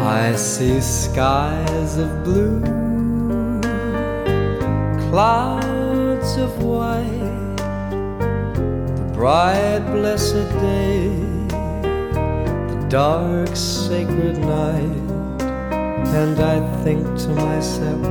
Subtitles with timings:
[0.00, 2.60] I see skies of blue,
[5.10, 7.56] clouds of white,
[8.96, 11.08] the bright blessed day,
[12.70, 15.10] the dark sacred night,
[16.20, 18.02] and I think to myself,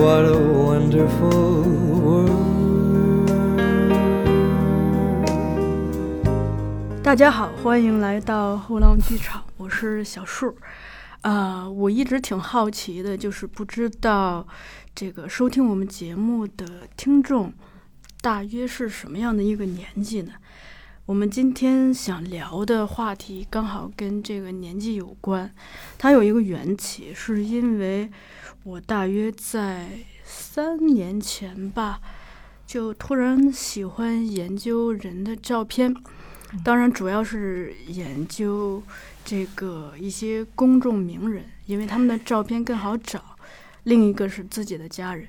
[0.00, 2.48] what a wonderful world.
[7.08, 10.53] 大家好， 欢迎来到后浪剧场，我是小树。
[11.21, 14.45] 啊、我一直挺好奇的，就是不知道
[14.93, 16.65] 这个收听我们节目的
[16.97, 17.53] 听众
[18.19, 20.33] 大约是什么样的一个年纪呢？
[21.05, 25.49] 我们今天想聊的话题刚好跟这个年纪有关，
[25.97, 28.11] 它有一个缘起，是因为
[28.63, 29.87] 我大约在
[30.25, 32.01] 三年前吧，
[32.67, 35.95] 就突然喜欢研究人的照片。
[36.63, 38.83] 当然，主要是研究
[39.25, 43.21] 这个一些公众名人，因为他们的照片更好找。
[43.85, 45.27] 另一个是自己的家人。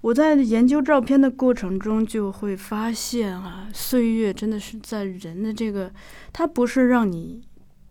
[0.00, 5.92] 我在研究照片的过程中，就会发现啊，岁月真的是在人的这个，
[6.32, 7.40] 它不是让你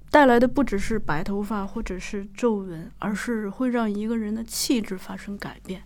[0.10, 5.82] 带来的不只是白头发或者是皱纹，而是会让一个人的气质发生改变。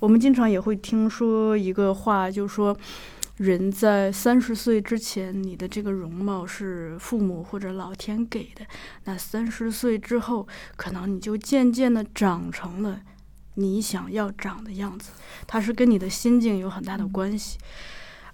[0.00, 2.76] 我们经常也会听说一个话，就说。
[3.36, 8.64] 人在三十岁之前，你的这个容貌是父母或者老天给的。
[9.04, 13.00] 那三十岁之后，可能你就渐渐的长成了
[13.54, 15.10] 你想要长的样子。
[15.46, 17.58] 它是跟你的心境有很大的关系。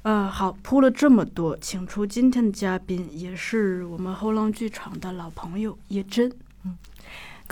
[0.02, 6.32] 呃，好，铺了这么多，请出今天的嘉宾，也是我们后浪剧场的老朋友叶真。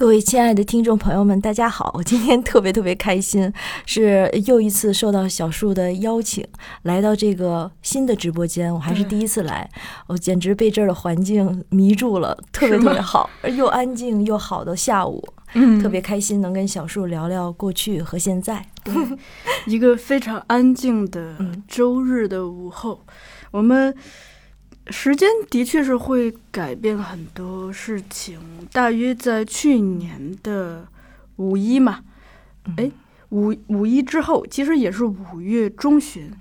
[0.00, 1.90] 各位亲爱的听众朋友们，大家好！
[1.92, 3.52] 我今天特别特别开心，
[3.84, 6.42] 是又一次受到小树的邀请，
[6.84, 8.72] 来到这个新的直播间。
[8.72, 9.68] 我还是第一次来，
[10.06, 15.22] 我简直被这儿的环境迷住了，特别特别好，又安静又好的下午，
[15.52, 18.64] 嗯特别开心能跟小树聊聊过去和现在。
[18.83, 18.94] 对，
[19.66, 23.05] 一个非常安静的 嗯周日的午后，
[23.50, 23.94] 我们
[24.89, 28.41] 时间的确是会改变很多事情。
[28.73, 30.86] 大约在去年的
[31.36, 32.02] 五一嘛，
[32.67, 32.90] 嗯哎，
[33.30, 36.33] 五五一之后，其实也是五月中旬，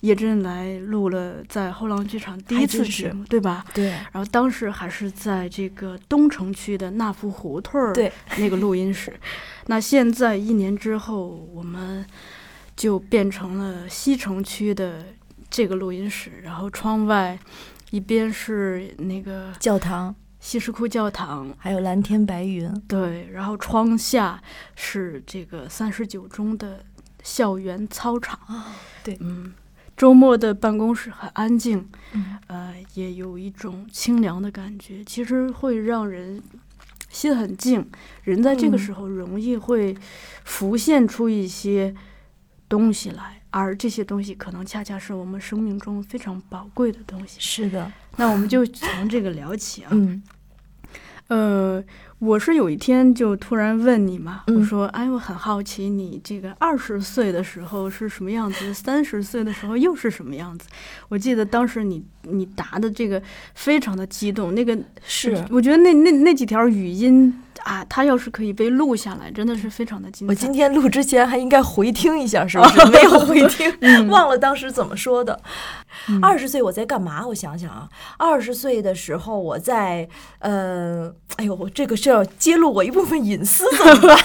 [0.00, 3.64] 叶真来录了在后浪剧场第一次节目，对吧？
[3.72, 9.12] 对然后当时还是在这个东城区的那福胡同儿对，那个录音室。
[9.66, 12.04] 那现在一年之后，我们
[12.76, 15.06] 就变成了西城区的
[15.48, 17.38] 这个录音室，然后窗外
[17.94, 20.12] 一边是那个教堂。
[20.40, 24.42] 西什库教堂，还有蓝天白云，对，然后窗下
[24.74, 26.84] 是这个三十九中的
[27.22, 28.38] 校园操场。
[29.02, 29.16] 对。
[29.20, 29.54] 嗯，
[29.96, 32.36] 周末的办公室很安静，嗯。
[32.48, 36.42] 呃，也有一种清凉的感觉，其实会让人
[37.08, 37.88] 心很静。
[38.24, 38.78] 人在这个嗯。
[38.78, 39.96] 时候容易会
[40.44, 41.94] 浮现出一些
[42.68, 47.38] 东西来，而这些东西可能恰恰是我们生命中非常宝贵的东西。
[47.38, 49.90] 是的，那我们就从这个聊起啊。
[49.92, 50.20] 嗯
[51.28, 51.82] 呃，
[52.18, 60.68] 我是有一天就突然问你嘛，嗯我说，哎，我很好奇你这个二十岁的时候是什么样子，三十岁的时候又是什么样子？
[61.08, 63.22] 我记得当时你你答的这个
[63.54, 67.32] 非常的激动，那个是我觉得那那那几条语音
[67.64, 70.32] 啊，他要是可以被录下来，真的是非常的精彩。
[70.32, 72.84] 我今天录之前还应该回听一下，是不是？
[72.92, 75.40] 没有回听，嗯 忘了当时怎么说的。
[76.08, 77.24] 嗯二十岁我在干嘛？
[77.26, 77.88] 我想想啊，
[78.18, 80.06] 二十岁的时候我在
[80.40, 84.18] 呃，哎呦，我这个是要揭露我一部分隐私怎么办？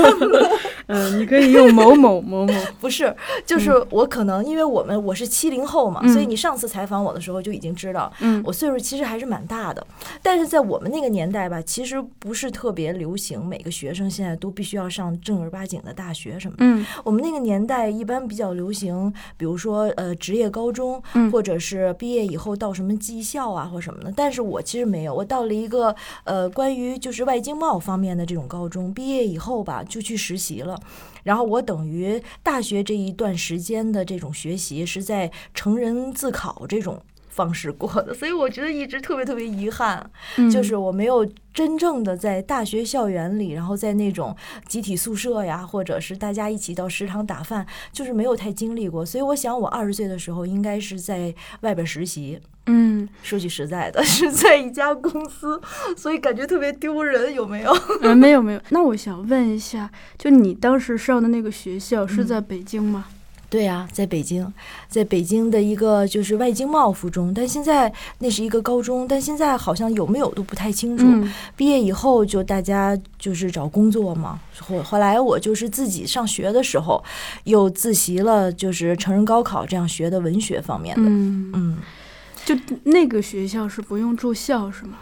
[0.87, 9.85] 呃， 你可以用某某某某，不是，就是我可能因为我们我是七零后嘛，嗯所以你上次采访我的时候就已经知道，嗯我岁数其实还是蛮大的。
[10.23, 16.63] 但是在我们那个年代吧，其实不是特别流行，每个学生现在都必须要上正儿八经的大学什么的。
[16.65, 24.13] 嗯我们那个年代一般比较流行，比如说呃职业高中，嗯或者是毕业以后到什么技校啊或什么的。
[24.15, 30.79] 但是我其实没有，我到了一个呃关于就是外经贸方面的这种高中，毕业以后吧就去实习了。
[31.23, 36.99] 然后我等于大学这一段时间的这种学习是在成人自考这种
[37.29, 40.09] 方式过的，所以我觉得一直特别特别遗憾。
[40.37, 44.35] 嗯就是我没有真正的在大学校园里，然后在那种
[44.67, 49.05] 集体宿舍呀，或者是大家一起到食堂打饭，就是没有太经历过。
[49.05, 52.39] 所以我想，我二十岁的时候应该是在外边实习。
[52.71, 55.59] 嗯说句实在的， 是在一家公司，
[55.97, 57.75] 所以感觉特别丢人，有没有？
[58.01, 58.61] 嗯，没有没有。
[58.69, 63.05] 那我想问一下，就你当时上的那个学校是嗯在北京吗？
[63.49, 64.53] 对呀、在北京，
[64.87, 71.03] 在北京的一个就是外经贸附中，但现在那是一个高中，但现在好像有没有都不太清楚。
[71.07, 74.39] 嗯毕业以后就大家就是找工作嘛。
[74.59, 77.03] 后后来我就是自己上学的时候，
[77.45, 81.01] 又自习了，就是成人高考这样学的文学方面的。
[81.03, 81.77] 嗯，嗯，
[82.45, 84.97] 就那个学校是不用住校是吗？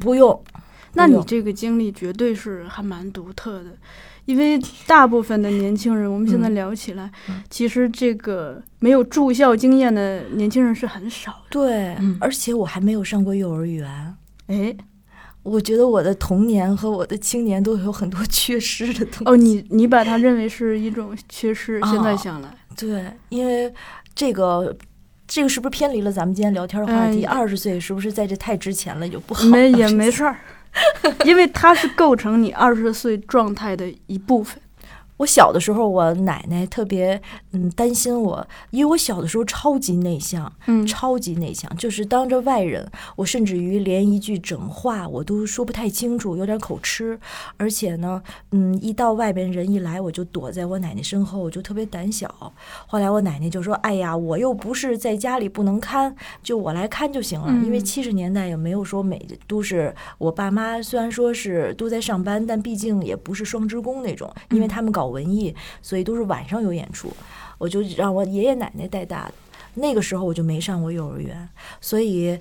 [0.00, 0.40] 不用。
[0.92, 3.70] 那你这个经历绝对是还蛮独特的，
[4.30, 11.38] 因为大部分的年轻人，我们现在嗯聊起来，嗯其实这个没有住校经验的年轻人是很少的。
[11.50, 14.14] 对，嗯而且我还没有上过幼儿园。
[14.46, 14.76] 哎，
[15.42, 19.24] 我觉得我的童年和我的青年都有很多缺失的东西。
[19.26, 23.72] 哦，你你把它认为是一种缺失，现在哦想来，对，因为
[24.14, 24.76] 这个。
[25.32, 27.22] 这个是不是偏离了咱们今天聊天的话题？
[27.22, 29.46] 哎二十岁是不是在这太值钱了，就不好？
[29.46, 30.36] 没也没事儿，
[31.24, 34.60] 因为它是构成你二十岁状态的一部分。
[35.20, 37.20] 我小的时候，我奶奶特别
[37.52, 47.20] 嗯担心我，因为我小的时候超级内向，嗯超级内向，就是当着外人，我甚至于连一句整话我都说不太清楚，有点口吃。
[47.58, 48.22] 而且呢，
[48.52, 52.34] 嗯，一到外边人一来，我就躲在我奶奶身后，我就特别胆小。
[52.86, 57.52] 后来我奶奶就说：“哎呀，我又不是在家里不能看，就我来看就行了。
[57.62, 67.12] 因为嗯七十年代也没有说每都是我爸妈，虽然说是都在上班，但毕竟也不是双职工那种，因为他们搞文艺，所以都是晚上有演出。
[67.58, 69.34] 我就让我爷爷奶奶带大的。
[69.74, 71.48] 那个时候我就没上过幼儿园，
[71.80, 72.38] 所以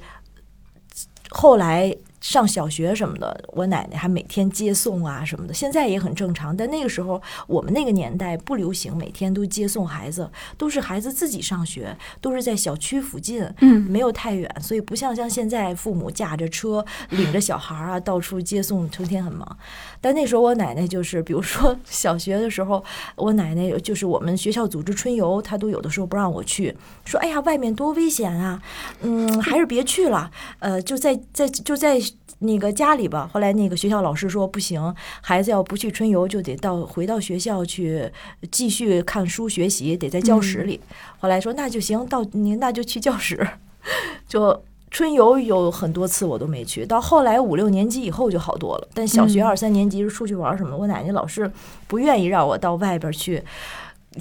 [1.30, 6.56] 后来上小学什么的，我奶奶还每天接送啊什么的，现在也很正常。
[6.56, 19.58] 但那个时候我们那个年代不流行每天都接送孩子，都是孩子自己上学，都是在小区附近，嗯没有太远，所以不像像现在父母驾着车领着小孩儿啊到处接送，成天很忙。
[20.02, 22.84] 但那时候我奶奶就是，比如说小学的时候，
[23.16, 26.76] 我奶奶就是我们学校组织春游，她都有的时候不让我去，
[27.06, 28.62] 说哎呀外面多危险啊，
[29.02, 30.30] 嗯，还是别去了，
[30.60, 32.02] 呃，就在在就在。
[32.40, 38.10] 那个家里吧，后来那个学校老师说不行，孩子要不去春游，就得到回到学校去
[38.52, 40.80] 继续看书学习，得在教室里。
[41.20, 43.46] 后来说那就行，到你那就去教室，
[44.28, 48.88] 就春游有很多次我都没去，到后来五六年级以后就好多了。
[48.94, 51.52] 但小学嗯二三年级是出去玩什么的，我奶奶老是
[51.88, 53.44] 不愿意让我到外边去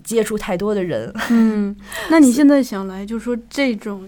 [0.02, 1.12] 接触太多的人。
[1.30, 1.74] 嗯，
[2.10, 4.06] 那你 现在想来，就说这种，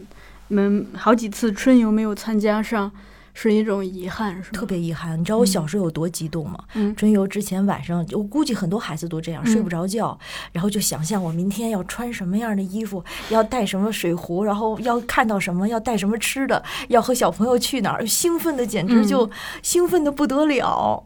[0.49, 2.91] 嗯，好几次春游没有参加上，
[3.35, 4.49] 是一种遗憾，是吗？
[4.53, 6.63] 特别遗憾，你知道我小时候有多激动吗？
[6.75, 10.19] 嗯春游之前晚上，我估计很多孩子都这样，睡嗯不着觉，
[10.53, 19.31] 然后就想象我明天要穿什么样的衣服，要带什么水壶，然后要看到什么，要带什么吃的，要和小朋友去哪儿，兴奋的简直就、嗯
[19.63, 21.05] 兴奋的不得了。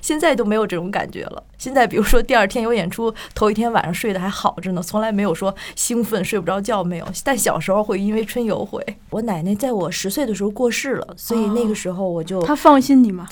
[0.00, 1.42] 现在都没有这种感觉了。
[1.58, 7.06] 现在比如说第二天有演出，头一天晚上睡得还好着呢，从来没有说兴奋睡不着觉没有。
[7.24, 13.26] 但小时候会因为春游会，我奶奶在我十岁的时候过世了，所以那哦个时候我就她放心你吗？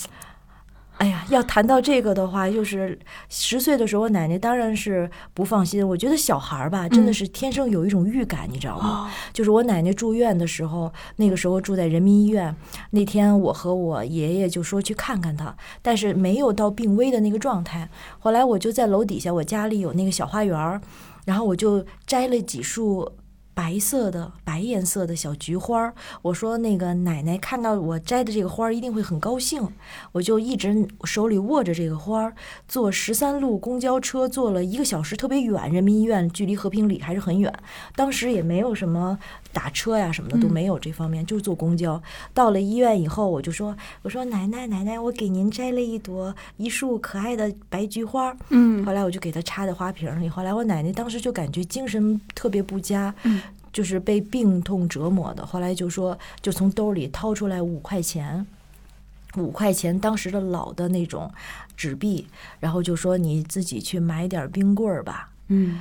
[0.99, 2.99] 哎呀，要谈到这个的话，就是
[3.29, 5.87] 十岁的时候，我奶奶当然是不放心。
[5.87, 8.89] 我觉得小孩儿吧，真的嗯是天生有一种预感，你知道吗？
[8.89, 12.55] 哦，就是我奶奶住院的时候，那个时候住在人民医院，
[12.91, 17.89] 那天我和我爷爷就说去看看她，但是没有到病危的那个状态。
[18.21, 20.81] 后来我就在楼底下，我家里有那个小花园儿，
[21.25, 23.11] 然后我就摘了几束。
[23.55, 29.67] 白色的白颜色的小菊花儿，我说那个奶奶看到我摘的这个花儿一定会很高兴，
[30.13, 32.35] 我就一直手里握着这个花儿，
[32.67, 37.53] 坐十三路公交车坐了一个小时，特别远，人民医院距离和平里还是很远。
[37.95, 39.19] 当时也没有什么
[39.55, 42.03] 打车呀什么的都嗯没有这方面，就是坐公交。
[42.35, 50.29] 到了医院以后，我就说：“我说奶奶奶奶，我给您摘了一朵一束可爱的白菊花。”嗯后来我就给她插在花瓶里。
[50.29, 53.41] 后来我奶奶当时就感觉精神特别不佳，嗯
[53.73, 55.47] 就是被病痛折磨的。
[55.47, 58.47] 后来就说，就从兜里掏出来五块钱，
[59.37, 61.33] 五块钱当时的老的那种
[61.77, 62.27] 纸币，
[62.61, 65.31] 然后就说你自己去买点冰棍儿吧。
[65.49, 65.81] 嗯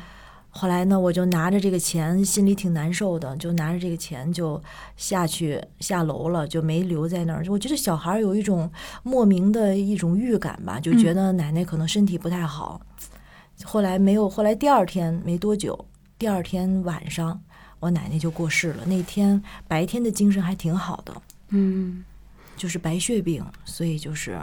[0.56, 4.62] 后来呢，我就拿着这个钱，心里挺难受的，就拿着这个钱就
[4.96, 7.44] 下去下楼了，就没留在那儿。
[7.50, 12.80] 我觉得小孩儿有一种莫名的一种预感吧，就觉得奶奶可能身体不太好。
[13.64, 15.88] 后来没有，后来第二天没多久，
[16.20, 17.42] 第二天晚上
[17.80, 18.86] 我奶奶就过世了。
[18.86, 21.20] 那天白天的精神还挺好的，
[21.50, 22.06] 嗯，
[22.56, 24.40] 就是白血病，所以就是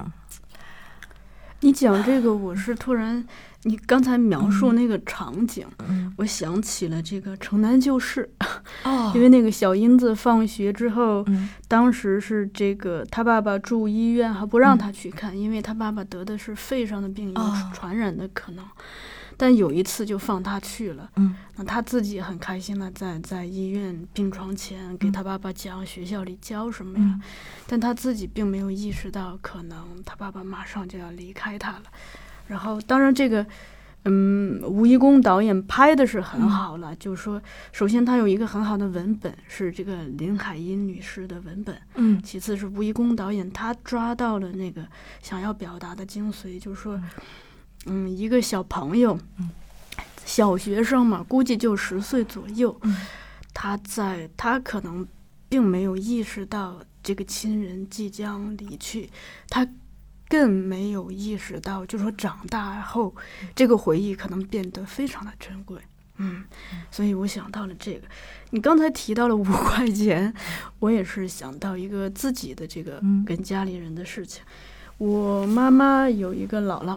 [1.61, 3.25] 你讲这个，我是突然，
[3.64, 6.12] 你刚才描述那个场景，嗯。
[6.17, 8.31] 我想起了这个《城南旧事》，
[8.85, 9.12] 哦。
[9.14, 11.50] 因为那个小英子放学之后，嗯。
[11.69, 14.79] 当时是这个他爸爸住医院，还不让嗯。
[14.79, 17.71] 他去看，因为他爸爸得的是肺上的病，有哦。
[17.75, 18.64] 传染的可能。
[19.37, 25.12] 但有一次就放他去了，嗯，那他自己很开心的在在医院病床前给嗯。
[25.12, 27.23] 他爸爸讲学校里教什么呀，嗯。
[27.67, 31.83] 但他自己并没有意识到，可能他爸爸马上就要离开他了。
[32.50, 33.47] 然后，当然这个，
[34.04, 37.40] 嗯，吴一公导演拍的是很好了，就是说，
[37.71, 41.80] 首先他有一个很好的文本，是这个林海音女士的文本。
[41.95, 44.85] 嗯其次是吴一公导演他抓到了那个
[45.23, 47.00] 想要表达的精髓，就是说，
[47.87, 49.50] 嗯，一个小朋友，嗯
[50.25, 52.97] 小学生嘛，估计就十岁左右，嗯
[53.54, 55.07] 他在他可能
[55.49, 59.11] 并没有意识到这个亲人即将离去，
[59.49, 59.66] 他
[60.30, 63.12] 更没有意识到，就说长大后
[63.54, 65.76] 这个回忆可能变得非常的珍贵。
[66.18, 66.44] 嗯，
[66.90, 68.06] 所以我想到了这个。
[68.50, 70.32] 你刚才提到了五块钱，
[70.78, 74.44] 我也是想到一个自己的这个嗯跟家里人的事情。
[74.99, 76.96] 我妈妈有一个姥姥，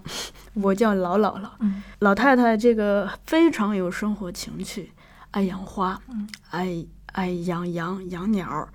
[0.54, 1.50] 我叫老姥姥。
[1.62, 4.92] 嗯老太太这个非常有生活情趣，
[5.32, 8.68] 爱养花，嗯爱爱养羊养鸟儿，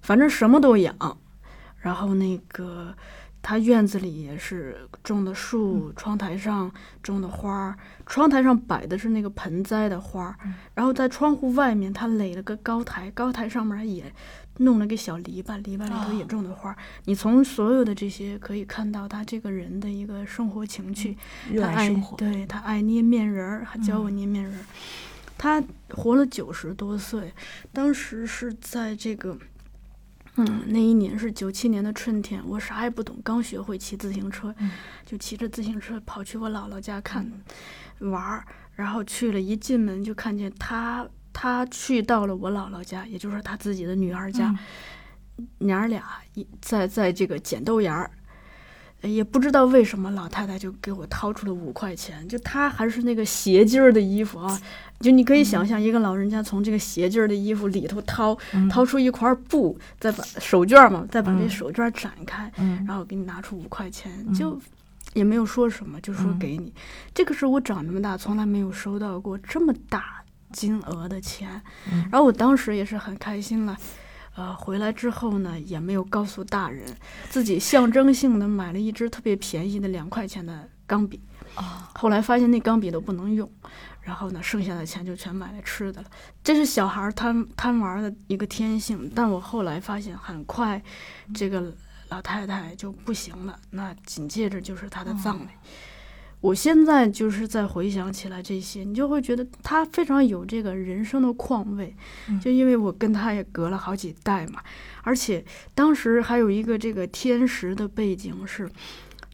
[0.00, 1.18] 反正什么都养。
[1.80, 2.94] 然后那个
[3.44, 6.72] 她院子里也是种的树，窗台上
[7.02, 10.36] 种的花儿，窗台上摆的是那个盆栽的花儿，
[10.72, 14.10] 然后在窗户外面他垒了个高台，高台上面也
[14.60, 16.76] 弄了个小篱笆，篱笆里头也种的花儿。
[17.04, 21.14] 你从所有的这些可以看到他这个人的一个生活情趣。
[21.52, 24.64] 热他爱生活，对他爱捏面人儿，还教我捏面人儿。
[25.36, 27.34] 他活了九十多岁，
[27.72, 29.36] 当时是在这个，
[30.36, 34.70] 嗯，那一年是九七年的春天，我啥也不懂，刚学会骑自行车，嗯
[35.06, 37.30] 就骑着自行车跑去我姥姥家看
[38.00, 44.58] 玩儿，然后去了，一进门就看见他，他去到了我姥姥家，也就是他自己的女儿家，嗯。
[45.58, 48.08] 娘儿俩一在在这个捡豆芽儿，
[49.00, 54.60] 呃也不知道为什么老太太就给我掏出了五块钱，就她还是那个斜襟儿的衣服啊，
[55.04, 58.66] 就你可以想象一个老人家从这个鞋劲儿的衣服里头掏嗯。
[58.70, 61.50] 掏出一块布，再把手绢儿嘛，再把这嗯。
[61.50, 62.82] 手绢儿展开，嗯。
[62.88, 64.32] 然后给你拿出五块钱，嗯。
[64.32, 64.58] 就
[65.12, 66.38] 也没有说什么，就说嗯。
[66.38, 66.72] 给你。
[67.12, 71.60] 这个是我长这么大从来没有收到过这么大金额的钱，
[71.92, 72.08] 嗯。
[72.10, 73.76] 然后我当时也是很开心了。
[74.36, 76.84] 呃，回来之后呢，也没有告诉大人，
[77.30, 81.20] 自己象征性的买了一支特别便宜的两块钱的钢笔。
[81.54, 81.88] 啊。
[81.94, 83.48] 后来发现那钢笔都不能用，
[84.04, 86.08] 然后呢，剩下的钱就全买来吃的了。
[86.42, 90.80] 这是小孩儿贪贪玩的一个天性，但我后来发现，很快
[91.34, 91.72] 这个
[92.10, 95.48] 老太太就不行了，那紧接着就是她的葬礼。
[96.40, 101.96] 我现在就是在回想起来这些，你就会觉得她非常有这个人生的况味，
[102.28, 104.62] 嗯就因为我跟她也隔了好几代嘛，
[105.02, 105.42] 而且
[105.74, 108.70] 当时还有一个这个天时的背景是，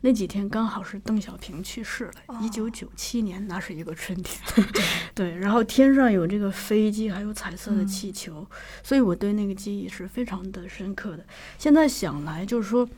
[0.03, 4.41] 那几天刚好是邓小平去世了，一九九七年，那是一个春天，
[5.15, 8.47] 对，然后天上有这个飞机，还有彩色的气球，
[8.83, 11.25] 所以我对那个记忆是非常的深刻的。
[11.59, 12.89] 现在想来，就是说，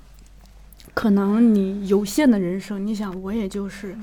[0.95, 3.99] 可能你有限的人生，你想我也就是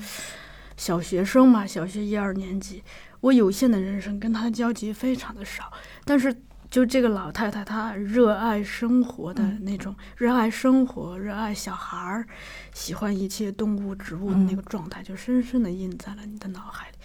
[0.76, 2.82] 小学生嘛，小学一二年级，
[3.20, 5.72] 我有限的人生跟他的交集非常的少，
[6.04, 6.34] 但是。
[6.70, 12.24] 就这个老太太，她热爱生活的那种，热爱生活，热爱小孩儿，
[12.72, 16.96] 喜欢一切动物、植物的那个状态，就深深的印在了你的脑海里。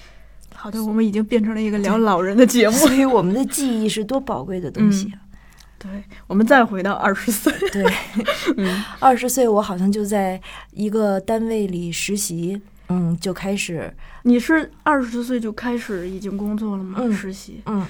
[0.54, 2.76] 好的，我们已经变成了一个聊老人的节目。
[2.78, 5.20] 所以我们的记忆是多宝贵的东西啊！
[5.78, 7.52] 对，我们再回到二十岁。
[7.72, 7.84] 对，
[9.00, 10.40] 二十岁我好像就在
[10.72, 13.94] 一个单位里实习，嗯，就开始，
[14.24, 17.00] 你是二十岁就开始已经工作了吗？
[17.02, 17.62] 嗯实习？
[17.66, 17.86] 嗯，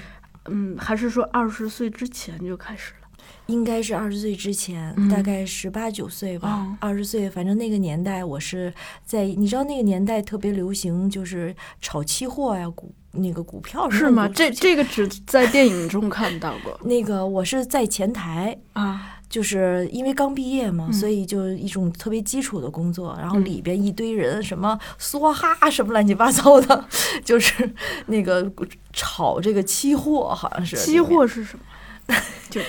[0.48, 3.08] 嗯，还是说二十岁之前就开始了？
[3.46, 6.76] 应该是二十岁之前，嗯大概十八九岁吧哦。
[6.80, 8.72] 二十、岁，反正那个年代我是
[9.04, 14.28] 在，你知道那个年代特别流行，就是炒期货呀、股那个股票是吗？
[14.28, 19.12] 这这个只在电影中看到过 那个我是在前台，啊。
[19.28, 26.84] 就是因为刚毕业嘛，嗯所以就一种特别基础的工作，然后嗯里边一堆人，什么梭哈什么乱七八糟的，
[27.24, 27.68] 就是
[28.06, 28.50] 那个
[28.92, 31.64] 炒这个期货，好像是期货是什么？
[32.48, 32.60] 就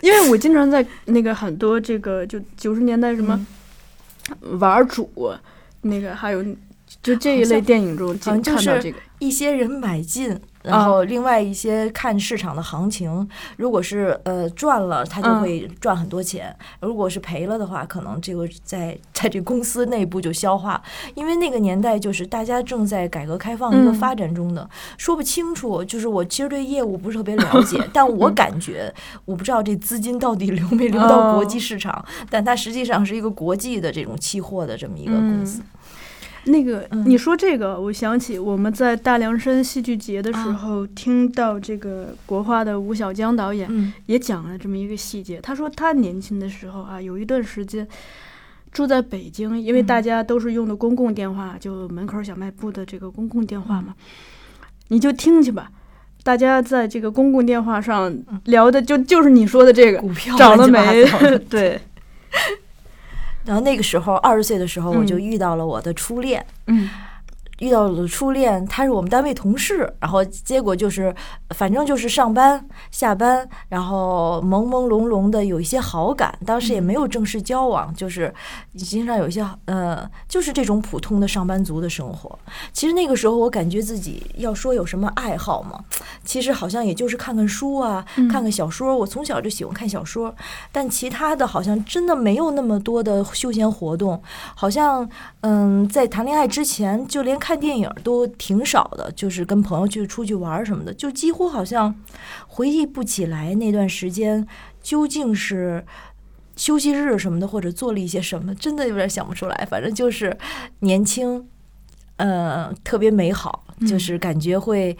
[0.00, 3.38] 因为我经常在那个很多这个就九十年代什么
[4.40, 5.10] 嗯玩主，
[5.82, 6.42] 那个还有
[7.02, 8.98] 就这一类电影中经好像就是看到这个。
[9.18, 16.46] 一些人买进，啊然后另外一些看市场的行情，如果是呃赚了，他就嗯会赚很多钱；
[16.80, 20.82] 如果是赔了的话，可能这个在在这公司内部就消化。
[21.14, 25.84] 因为那个年代就是大家正在改革开放一个嗯发展中的，说不清楚。
[25.84, 28.92] 就是我其实对业务不是特别了解， 但我嗯感觉
[29.26, 35.62] 我不知道这资金到底 流没流到国际哦市场，但它实际上是一个国际的这种期货的这么一个公司。
[36.46, 45.40] 那个嗯你说这个，我想起我们在大凉山戏剧节的时啊候，听到这个国画的吴小江导演嗯也讲了这么一个细节。
[45.40, 47.86] 他说他年轻的时候啊，有一段时间
[48.72, 53.94] 住在北京，因为嗯大家都是用的公共电话，就门口小卖部的这个公共电话嘛，
[54.88, 55.70] 你就听去吧。
[56.22, 58.10] 大家在这个公共电话上
[58.46, 61.04] 聊的就就是你说的这个，股票涨了没？
[61.50, 61.78] 对，
[63.44, 66.44] 然后那个时候二十岁的时候，我就嗯遇到了我的初恋。
[66.66, 66.88] 嗯
[67.60, 71.14] 遇到了初恋，他是我们单位同事，然后结果就是，
[71.50, 78.32] 反正就是上班、下班，然后朦朦胧胧的有一些好感，当时也没有正式交往，就是
[78.76, 82.38] 经常有一些呃，就是这种普通的上班族的生活。
[82.72, 85.78] 其实那个时候我感觉自己要说有什么爱好嘛，
[86.24, 88.96] 其实好像也就是看看书啊，嗯看看小说。
[88.96, 90.34] 我从小就喜欢看小说，
[90.72, 94.20] 但其他的好像真的没有那么多的休闲活动，
[94.54, 95.08] 好像
[95.40, 101.94] 嗯，在谈恋爱之前，就连看电影都挺少的，就是跟朋友去出去玩什么的，就几乎好像
[102.46, 104.46] 回忆不起来那段时间
[104.80, 105.84] 究竟是
[106.56, 109.66] 休息日什么的，或者做了一些什么，真的有点想不出来。
[109.68, 110.34] 反正就是
[110.78, 111.46] 年轻，
[112.16, 114.96] 呃，特别美好，就是感觉会。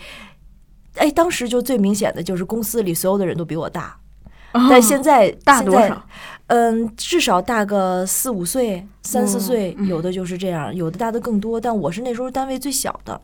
[0.96, 3.98] 哎，当时就最明显的就是公司里所有的人都比我大，
[4.52, 6.06] 但现在在现在大多少？
[6.48, 11.60] 嗯，至少大个四五岁、三四嗯岁，嗯有的就是这样，有的大的更多。
[11.60, 13.18] 但我是那时候单位最小的，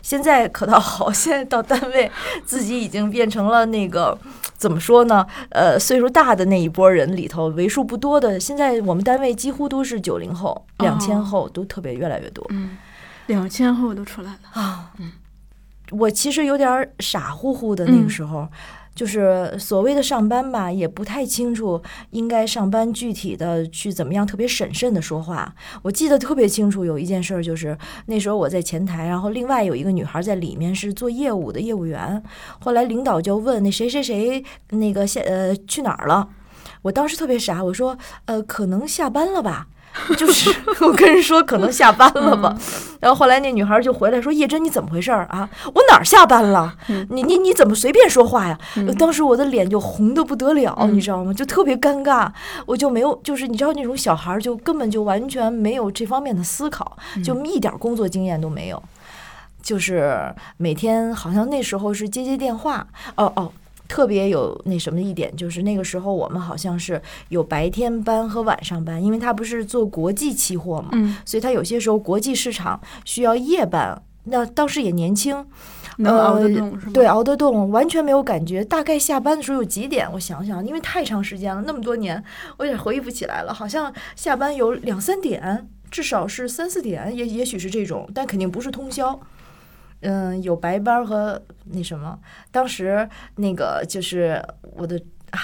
[0.00, 2.10] 现在可倒好， 现在到单位
[2.46, 4.18] 自己已经变成了那个
[4.56, 5.26] 怎么说呢？
[5.50, 8.40] 呃，岁数大的那一波人里头，为数不多的。
[8.40, 12.78] 现在我们单位几乎都是九零后、两千哦后，都特别越来越多嗯，
[13.26, 14.38] 两千后都出来了。
[14.62, 14.90] 啊。
[15.92, 18.48] 我其实有点儿傻乎乎的那个嗯时候。
[18.94, 25.54] 就是所谓的上班吧，也不太清楚应该上班具体的去怎么样，特别审慎的说话。
[25.80, 32.22] 我记得特别清楚，有一件事儿就是那时候我在前台，然后另外有一个女孩在里面是做业务的业务员。
[32.60, 36.28] 后来领导就问那谁谁谁那个下呃去哪儿了？
[36.82, 39.68] 我当时特别傻，我说呃可能下班了吧。
[40.16, 42.56] 就是我跟人说可能下班了吧，
[43.00, 45.48] 然后后来那女孩就回来说：“叶真，你怎么回事儿啊？
[45.74, 46.74] 我哪儿下班了？
[47.10, 48.58] 你你你怎么随便说话呀？”
[48.98, 51.32] 当时我的脸就红的不得了，嗯你知道吗？
[51.34, 52.28] 就特别尴尬，
[52.66, 58.82] 我就没有，就是你知道那种小孩儿就根本就完全没有这方面的思考，就一点工作经验都没有，
[59.62, 63.52] 就是每天好像那时候是接接电话，哦哦。
[63.92, 74.02] 特别有那什么一点，就是那个时候我们好像是有白天班和晚上班，因为他不是做国际期货嘛，嗯，所以他有些时候国际市场需要夜班。
[74.24, 75.44] 那当时也年轻，
[75.98, 76.92] 能熬得呃动是吗？
[76.94, 78.64] 对，熬得动，完全没有感觉。
[78.64, 80.10] 大概下班的时候有几点？
[80.14, 82.24] 我想想，因为太长时间了，那么多年，
[82.56, 83.52] 我有点回忆不起来了。
[83.52, 89.20] 好像下班有两三点，至少是三四点，也也许是这种，但肯定不是通宵。
[90.02, 92.18] 嗯，有白班和那什么。
[92.50, 94.40] 当时那个就是
[94.74, 94.96] 我的
[95.30, 95.38] 啊，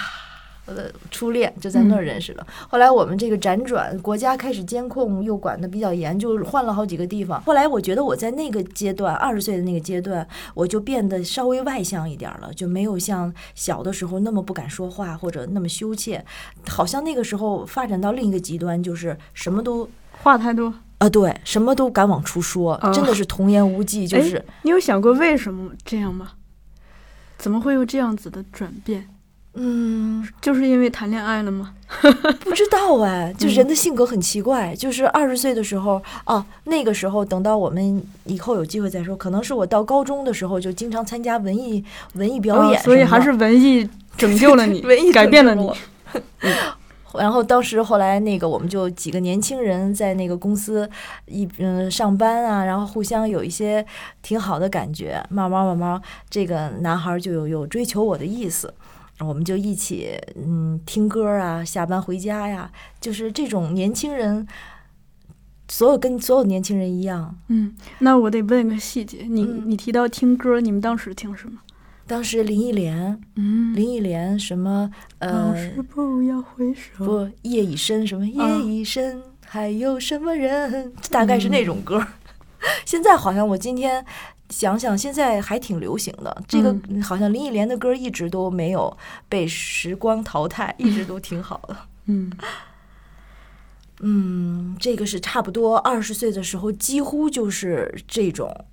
[0.65, 2.45] 我的初恋就在那儿认识的。
[2.67, 7.41] 后来我们这个辗转，国家开始监控，又管得比较严，就换了好几个地方。
[7.41, 16.23] 后来我觉得我在那个阶段，二十岁的那个阶段，我就变得稍微外向一点了，就没有像小的时候那么不敢说话或者那么羞怯。
[16.67, 19.89] 好像那个时候发展到另一个极端，就是什么都
[20.21, 20.73] 话太多。
[20.99, 24.45] 啊，对，什么都敢往出说，哦真的是童言无忌，就哎是。
[24.61, 26.33] 你有想过为什么这样吗？
[27.37, 29.07] 怎么会有这样子的转变？
[29.55, 31.73] 嗯，就是因为谈恋爱了吗？
[32.43, 34.75] 不知道哎，就嗯人的性格很奇怪。
[34.75, 39.15] 就是二十岁的时候，哦，那个时候等到我们以后有机会再说。
[39.15, 41.83] 可能是我到高中的时候就经常参加文艺
[42.13, 45.69] 文艺表演所以还是文艺拯救了你文艺，改变了你。
[47.17, 50.89] 然后当时后来那个我们就几个年轻人在那个公司
[51.25, 53.85] 一嗯上班啊，然后互相有一些
[54.21, 58.73] 挺好的感觉，慢慢慢慢这个男孩就有有追求我的意思。
[59.19, 64.47] 我们就一起嗯听歌啊，下班回家呀，就是这种年轻人，
[65.67, 67.35] 所有跟所有年轻人一样。
[67.49, 71.59] 嗯，那我得问个细节，你、嗯你提到听歌，你们当时听什么？
[72.09, 77.05] 当时林忆莲，嗯，林忆莲什么老呃师不要回首。
[77.05, 80.91] 不夜已深什么夜啊已深，还有什么人？
[81.11, 82.03] 大概是那种歌。
[82.83, 84.03] 现在好像我今天
[84.49, 86.43] 想想，现在还挺流行的。
[86.47, 88.97] 这个嗯好像林忆莲的歌一直都没有
[89.29, 91.77] 被时光淘汰，一直都挺好的。
[92.07, 92.31] 嗯
[94.01, 98.65] 嗯，这个是差不多二十岁的时候，几乎就是这种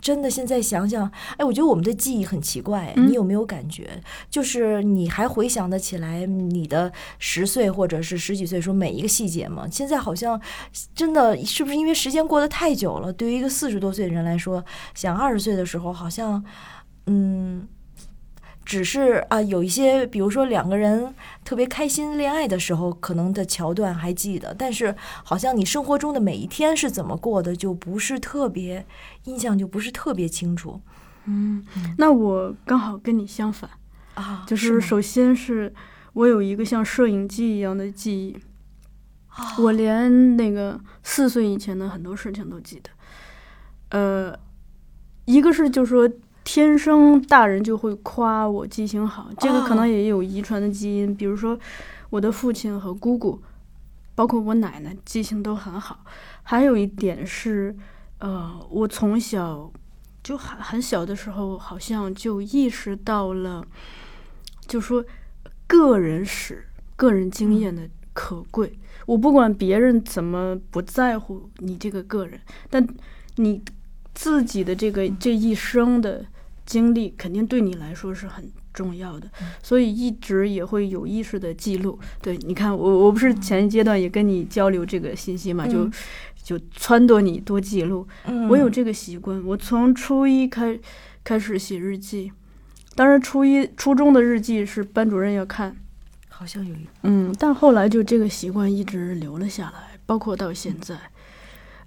[0.00, 4.00] 真的现在想想，哎，我觉得我们的记忆很奇怪，嗯你有没有感觉？
[4.30, 9.66] 就是你还回想得起来你的十岁或者是十几岁时候每一个细节吗？
[9.70, 10.40] 现在好像
[10.94, 13.12] 真的是不是因为时间过得太久了？
[13.12, 16.44] 对于一个四十多岁的人来说，想二十岁的时候，好像
[17.06, 17.66] 嗯。
[18.68, 28.84] 只是啊，有一些，比如说两个人特别开心恋爱的时候，可能的桥段还记得，但是好像你生活中的每一天是怎么过的，就不是特别
[29.24, 30.78] 印象，就不是特别清楚
[31.24, 31.64] 嗯
[31.96, 33.70] 那我刚好跟你相反，
[34.12, 34.44] 啊。
[34.46, 35.72] 就是首先是
[36.12, 38.36] 我有一个像摄影机一样的记忆，
[39.28, 42.90] 啊我连那个四岁以前的很多事情都记得。
[43.98, 44.38] 呃，
[45.24, 46.06] 一个是就说
[46.50, 51.58] 天生大人就会夸我记性好，这个可能哦也有遗传的基因，比如说
[52.08, 53.42] 我的父亲和姑姑，
[54.14, 56.02] 包括我奶奶记性都很好。
[56.42, 57.76] 还有一点是，
[58.20, 59.70] 呃，我从小
[60.22, 63.62] 就很很小的时候，好像就意识到了，
[64.66, 65.04] 就说
[65.66, 66.64] 个人史、
[66.96, 68.78] 个人经验的可贵。
[69.04, 72.88] 我不管别人怎么不在乎你这个个人，但
[73.36, 73.62] 你
[74.14, 76.24] 自己的这个这一生的
[76.68, 79.28] 经历，肯定对你来说是很重要的，
[79.62, 81.98] 所以一直也会有意识的记录。
[82.20, 85.92] 对，你看我我不是前一阶段也跟你交流这个信息嘛，就嗯。
[86.40, 88.08] 就撺掇你多记录。
[88.24, 88.48] 嗯。
[88.48, 90.78] 我有这个习惯，我从初一开
[91.22, 92.32] 开始写日记，
[92.94, 95.76] 当然初一初中的日记是班主任要看，
[96.30, 100.96] 好像有一嗯，但后来就这个习惯一直留了下来，包括到现在。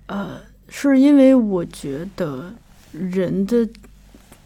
[0.06, 0.40] 呃，
[0.70, 2.54] 是因为我觉得
[2.92, 3.68] 人的，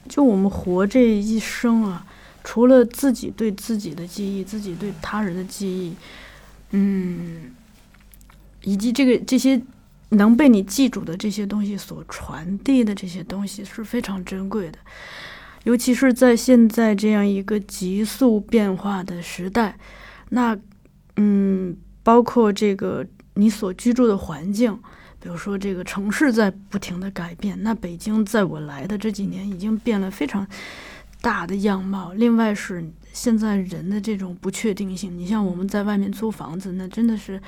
[0.07, 2.05] 就我们活这一生啊，
[2.43, 5.95] 除了自己对自己的记忆，自己对他人的记忆，
[6.71, 7.51] 嗯，
[8.63, 9.61] 以及这个这些
[10.09, 14.77] 能被你记住的这些东西所传递的这些东西是非常珍贵的。
[15.63, 19.75] 尤其是在现在这样一个急速变化的时代，
[20.29, 20.55] 那，
[21.15, 24.77] 嗯，包括这个你所居住的环境，
[25.25, 30.45] 比如说这个城市在不停的改变，那北京在我来的这几年已经变了非常
[31.19, 32.13] 大的样貌。
[32.13, 37.41] 另外是现在人的这种不确定性，你像我们在外面租房子，那真的是，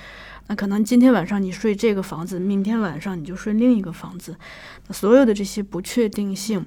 [0.48, 4.36] 那可能今天晚上你睡这个房子，明天晚上你就睡另一个房子，
[4.88, 6.66] 那所有的这些不确定性。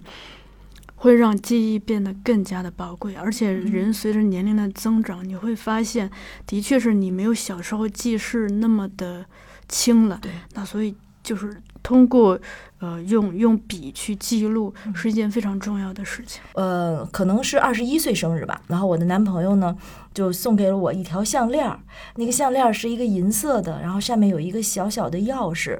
[0.95, 6.09] 会让记忆变得更加的宝贵，而且人随着年龄的增长，你会发现，
[6.47, 9.25] 的确是你没有小时候记事那么的
[9.71, 10.19] 清了。
[10.21, 12.39] 对，那所以就是通过
[12.81, 16.43] 呃用用笔去记录，是一件非常重要的事情。
[16.55, 18.61] 呃，可能是二十一岁生日吧。
[18.67, 19.75] 然后我的男朋友呢，
[20.13, 21.81] 就送给了我一条项链儿，
[22.17, 25.79] 那个项链儿是一个银色的，然后上面有一个小小的钥匙。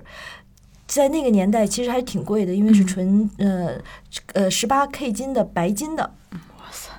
[0.87, 3.81] 在那个年代，其实还挺贵的，因为是嗯纯、呃
[4.33, 6.15] 呃十八 K 金的白金的。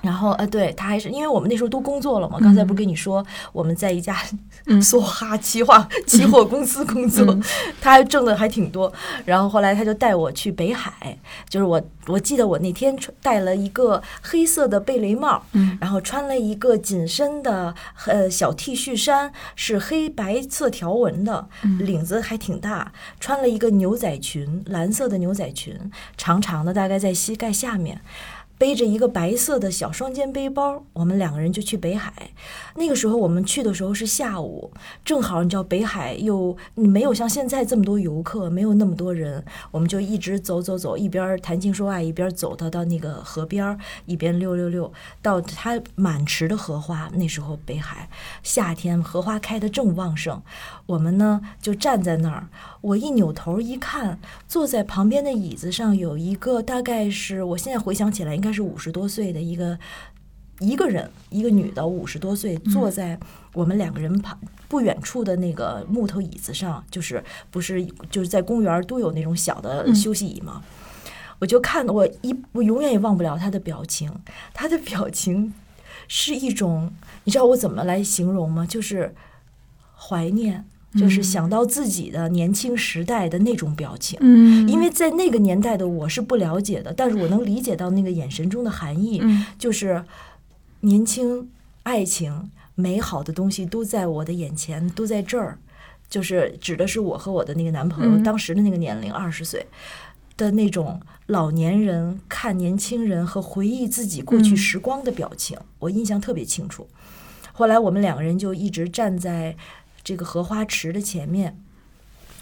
[0.02, 4.16] 然后呃，对他还是因为我们那时候都工作了嘛，刚才不是跟你说我们在一家
[4.66, 7.42] 嗯 梭哈期货期货公司工作，嗯
[7.80, 8.92] 他还挣的还挺多。
[9.24, 11.16] 然后后来他就带我去北海，
[11.48, 17.74] 就是我我记得我那天穿戴了一个黑色的贝雷帽，嗯然后穿了一个紧身的
[18.06, 21.46] 呃小 T 恤衫，是黑白色条纹的，
[21.78, 25.78] 领子还挺大，穿了一个牛仔裙，蓝色的牛仔裙，
[26.16, 28.00] 长长的，大概在膝盖下面。
[28.62, 32.12] 背着一个白色的小双肩背包，我们两个人就去北海。
[32.76, 34.70] 那个时候我们去的时候是下午，
[35.04, 47.10] 正好你知道北海又没有像现在这么多游客，没有那么多人，我们就一直走走走，一边谈情说爱，一边走到到那个河边，一边溜溜溜，到它满池的荷花。
[47.14, 48.08] 那时候北海
[48.44, 50.40] 夏天荷花开得正旺盛，
[50.86, 52.46] 我们呢就站在那儿。
[52.80, 59.78] 我一扭头一看，坐在旁边的椅子上有一个大概是我现在回想起来应该是五十多岁的一个
[60.60, 63.18] 一个人，一个女的，五十多岁，坐在
[63.54, 64.38] 我们两个人旁
[64.68, 70.62] 不远处的那个木头椅子上，就是不是就是在公园都有那种小的休息椅吗？
[71.38, 74.12] 我就看我一我永远也忘不了她的表情，
[74.54, 75.52] 她的表情
[76.06, 76.92] 是一种，
[77.24, 78.64] 你知道我怎么来形容吗？
[78.64, 79.14] 就是
[79.96, 84.18] 怀念，就是想到自己的年轻时代的那种表情。
[84.20, 90.04] 嗯因为在那个年代的我是不了解的，但是我能理解到那个眼神中的含义，嗯就是
[90.80, 91.50] 年轻、
[91.82, 95.58] 爱情、美好的东西都在我的眼前，都在这儿。
[96.08, 99.64] 就是指的是我和我的那个男朋友、嗯当时的那个年龄，二十岁
[100.36, 106.86] 的那种老年人看年轻人和回忆自己过去嗯时光的表情，我印象特别清楚。
[107.52, 109.56] 后来我们两个人就一直站在
[110.04, 111.60] 这个荷花池的前面，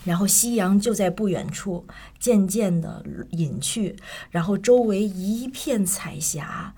[0.05, 1.87] 然后夕阳就在不远处
[2.19, 3.97] 渐渐的隐去，
[4.31, 6.75] 然后周围一片彩霞，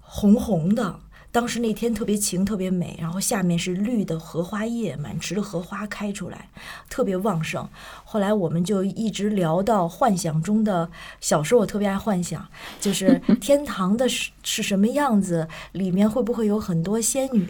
[0.00, 1.00] 红红的。
[1.32, 6.48] 当时那天特别晴，特别美，然后下面是绿的荷花叶，满池的荷花开出来，
[6.88, 7.68] 特别旺盛。
[8.14, 10.88] 后来我们就一直聊到幻想中的，
[11.20, 12.46] 小时候我特别爱幻想，
[12.78, 17.44] 就是 天堂的是是什么样子，里面会不会有很多仙女，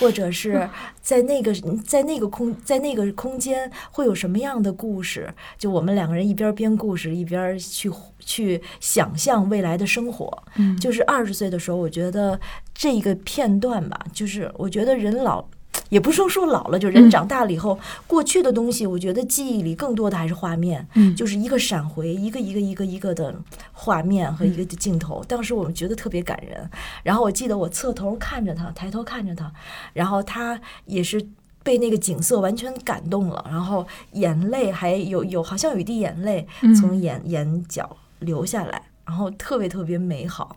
[0.00, 0.66] 或者是
[1.02, 1.52] 在那个
[1.84, 5.30] 在那个空在那个空间会有什么样的故事？
[5.58, 10.42] 就我们两个人一边编故事，一边去去想象未来的生活。
[10.56, 12.40] 嗯就是二十岁的时候，我觉得
[12.72, 15.46] 这个片段吧，就是我觉得人老，
[15.88, 23.34] 也不是说说老了，就人嗯长大了以后，过去的东西，我觉得记忆里更多的还是画面，嗯就是一个闪回，一个一个一个一个的
[23.72, 25.24] 画面和一个镜头。
[25.24, 26.68] 当时我们觉得特别感人。
[27.02, 29.52] 然后我记得我侧头看着他，抬头看着他，
[29.92, 31.28] 然后他也是。
[31.64, 40.56] 被那个景色完全感动了，然后眼泪还有有好像有一滴眼泪嗯从眼、眼角流下来，然后特别特别美好。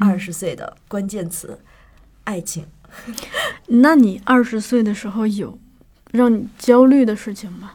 [0.00, 1.60] 嗯二十岁的关键词，
[2.24, 2.66] 爱情。
[3.68, 5.58] 那你二十岁的时候有
[6.10, 7.72] 让你焦虑的事情吗？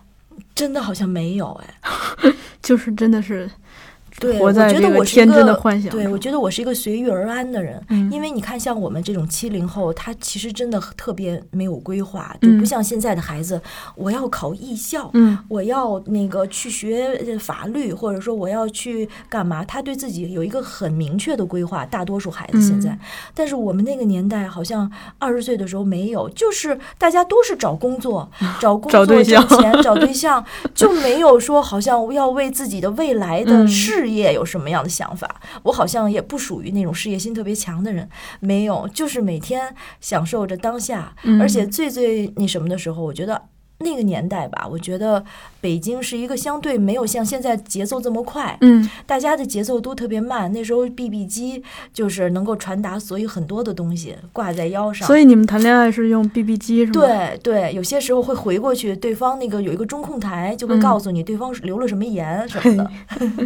[0.55, 3.49] 真的好像没有哎， 就是真的是
[4.19, 13.61] 对，我觉得我是一个天真的幻想对，我觉得我是一个随遇而安的人，嗯因为你看，像我们这种七零后，他其实真的特别没有规划，就嗯不像现在的孩子，
[13.95, 19.63] 我要考艺校，嗯我要那个去学呃法律，或者说我要去干嘛？
[19.63, 21.85] 他对自己有一个很明确的规划。
[21.85, 22.99] 大多数孩子现在，嗯
[23.35, 33.67] 但是我们那个年代好像二十岁的时候没有，就是大家都是找工作、 找工作找对象挣钱、找对象，就没有说好像要为自己的未来的嗯
[34.07, 35.41] 事业有什么样的想法。
[35.63, 38.07] 我好像也不属于那种事业心特别强的人，
[38.39, 41.41] 没有，就是每天享受着当下，嗯。
[41.41, 43.41] 而且最最那什么的时候，我觉得
[43.79, 45.23] 那个年代吧，我觉得
[45.61, 50.51] 北京是一个相对没有像现在节奏这么快，嗯大家的节奏都特别慢。
[50.51, 51.63] 那时候 BB 机
[51.93, 55.07] 就是能够传达所有很多的东西，挂在腰上。
[55.07, 62.91] 所以你们谈恋爱是用 BB 机是吗？，对对，有些时候会回过去，对方那个有一个中控台，就会嗯告诉你对方留了什么言什么的。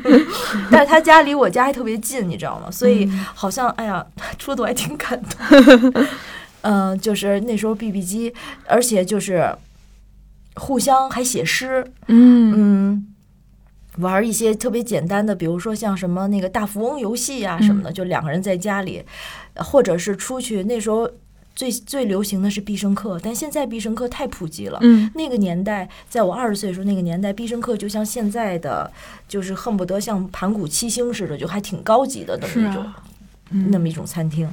[0.71, 2.71] 但是他家离我家还特别近，你知道吗？
[2.71, 4.05] 所以嗯好像哎呀，
[4.37, 6.05] 说的我还挺感动。
[6.63, 8.31] 嗯、就是那时候 BB 机，
[8.67, 9.51] 而且就是
[10.62, 13.08] 互相还写诗，嗯嗯。
[13.97, 19.04] 玩一些特别简单的，比如说像什么那个大富翁游戏啊什么的，就两个人在家里，
[19.56, 20.63] 呃或者是出去。
[20.63, 21.10] 那时候
[21.54, 24.80] 最最流行的是必胜客，但现在必胜客太普及了。
[24.82, 28.89] 嗯那个年代，在我二十岁的时候，那个年代必胜客就像现在的，
[29.28, 33.04] 就是恨不得像盘古七星似的，就还挺高级的那是么一种、啊，
[33.50, 34.50] 那么一种餐厅。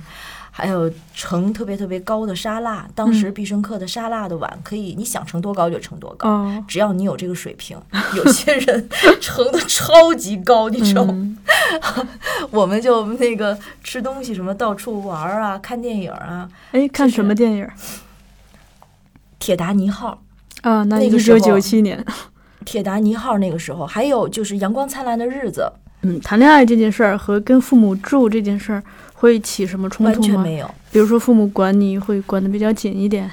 [0.61, 6.29] 还有盛特别特别高的沙拉，当时嗯必胜客的沙拉的碗可以，你想盛多高就盛多高。
[6.29, 7.81] 哦，只要你有这个水平，
[8.17, 8.89] 有些人
[9.21, 11.13] 盛的超级高，你知道吗？
[11.15, 11.39] 嗯，
[12.51, 17.65] 我们就那个吃东西什么到处玩啊，看电影啊，哎，看什么电影？
[19.39, 20.21] 《铁达尼号》。
[20.69, 22.05] 啊，那那一九个时候九七年。
[22.65, 28.83] 铁达尼号那个时候，还有就是《阳光灿烂的日子嗯，谈恋爱这件事儿和跟父母住这件事儿
[29.19, 30.19] 会起什么》，冲突吗？
[30.19, 30.71] 完全没有。
[30.91, 33.31] 比如说父母管你会管的比较紧一点。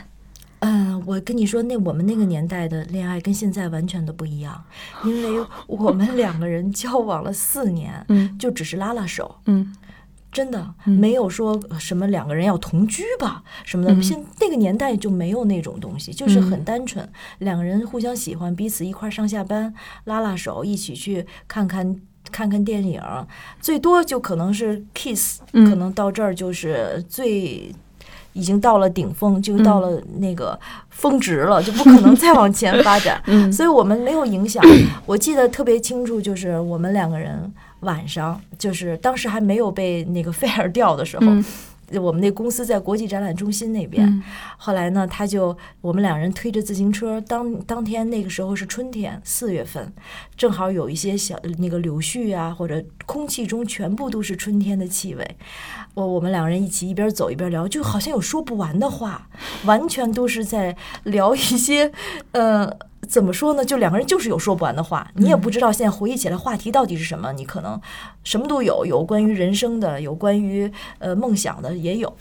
[0.60, 4.64] 嗯，我跟你说，那我们那个年代的恋爱跟现在完全都不一样，
[5.04, 9.76] 因为我们两个人交往了四年，嗯就只是拉拉手，嗯
[10.32, 13.94] 真的嗯没有说什么两个人要同居吧什么的。
[13.94, 17.08] 嗯现那个年代就没有那种东西，就是很嗯单纯，
[17.40, 19.72] 两个人互相喜欢，彼此一块儿上下班，
[20.06, 22.02] 拉拉手，一起去看看。
[22.32, 23.02] 看看电影，
[23.62, 27.74] 最多就可能是 kiss，、嗯可能到这儿就是最
[28.34, 30.60] 已经到了顶峰，就到了那个
[30.90, 33.22] 峰值了，就不可能再往前发展。
[33.28, 34.62] 嗯所以我们没有影响。
[35.06, 41.46] 我记得特别清楚，就是我们两个人晚上，就是当时还没有被那个 fire 掉的时候，嗯
[41.94, 44.08] 我们那公司在国际展览中心那边。
[44.08, 44.24] 嗯
[44.58, 49.94] 后来呢，他就我们两人推着自行车，当当天那个时候是春天，四月份，
[50.36, 55.38] 正好有一些小那个柳絮啊，或者空气中全部都是春天的气味。
[55.94, 59.28] 我我们两人一起一边走一边聊，就好像有说不完的话，
[59.66, 61.92] 完全都是在聊一些，
[62.32, 62.78] 呃。
[63.06, 63.64] 怎么说呢？
[63.64, 67.32] 就两个人就是有说不完的话，你也不知道现在回忆起来话题到底是什么。
[67.34, 67.80] 你可能
[68.24, 72.14] 什么都有，有关于人生的，有关于呃梦想的，也有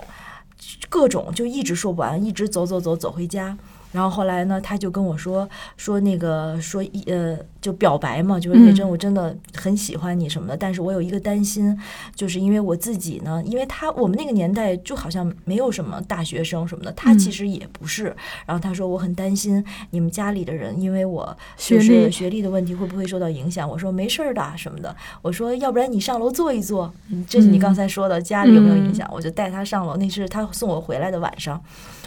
[0.88, 3.56] 各种就一直说不完，一直走走走走回家。
[3.94, 11.78] 然后后来呢，他就跟我说说那个说一呃，就表白嘛，就是叶真，嗯我真的很喜欢你什么的，但是我有一个担心，
[12.12, 18.14] 就是因为我自己呢，因为他我们那个年代就好像没有什么大学生什么的，他嗯其实也不是。
[18.44, 21.24] 然后他说我很担心你们家里的人，因为我
[21.56, 23.70] 学就是历学历的问题会不会受到影响？
[23.70, 24.94] 我说没事儿的什么的。
[25.22, 29.08] 我说要不然你上楼坐一坐，嗯这是你刚才说的家里有没有影响？
[29.12, 31.62] 我就带他上楼，那是他送我回来的晚上。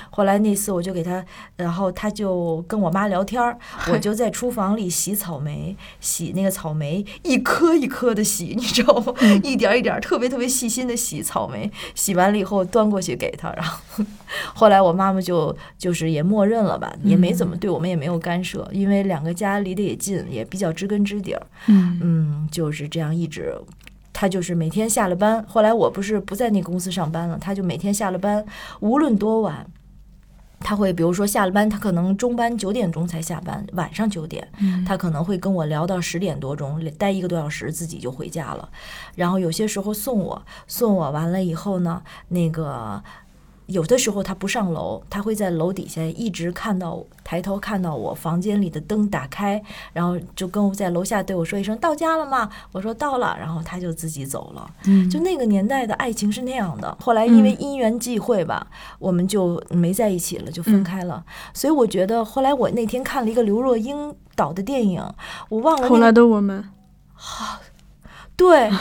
[0.09, 1.23] 后来那次我就给他，
[1.55, 3.57] 然后他就跟我妈聊天儿，
[3.91, 9.13] 我就在厨房里洗草莓，洗那个草莓一颗一颗的洗，你知道吗？
[9.43, 13.79] 一点儿一点儿特别特别细心的洗草莓，洗完了以后端过去给他，然后
[14.53, 23.53] 后来我妈妈就就是也默认了吧，也没怎么对我们也没有干涉，因为两个家离得也近，也比较知根知底儿，嗯嗯，就是这样一直。
[24.19, 28.43] 他就是每天下了班，后来我不是不在那公司上班了，他就每天下了班，
[28.79, 29.63] 无论多晚，
[30.59, 38.67] 他会比如说下了班，他可能中班九点钟才下班，晚上九点，嗯他可能会跟我聊到十点多钟，待一个多小时，自己就回家了。
[39.15, 43.01] 然后有些时候送我，送我完了以后呢，那个
[43.67, 49.61] 有的时候他不上楼，他会在楼底下一直看到抬头看到我房间里的灯打开，
[49.93, 54.69] 然后就跟我在楼下对我说一声“到家了吗？”我说到了，然后他就自己走了。
[54.85, 56.97] 嗯就那个年代的爱情是那样的。
[57.01, 58.65] 后来因为嗯因缘际会吧，
[58.99, 61.23] 我们就没在一起了，就分嗯开了。
[61.53, 65.03] 所以我觉得后来我那天看了一个刘若英导的电影，
[65.49, 66.69] 我忘了后来的我们，
[68.37, 68.71] 对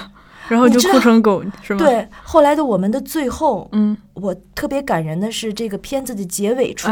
[0.49, 6.89] 然后就哭成狗是吗？，对，后来的我们的最后，嗯，我特别感人的是这个片子的结尾处，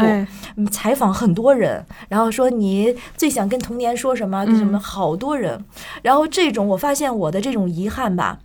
[0.71, 4.45] 采访很多人，然后说你最想跟童年说什么？
[4.45, 4.77] 跟什么？
[4.77, 5.63] 嗯好多人。
[6.03, 8.39] 然后这种我发现我的这种遗憾吧，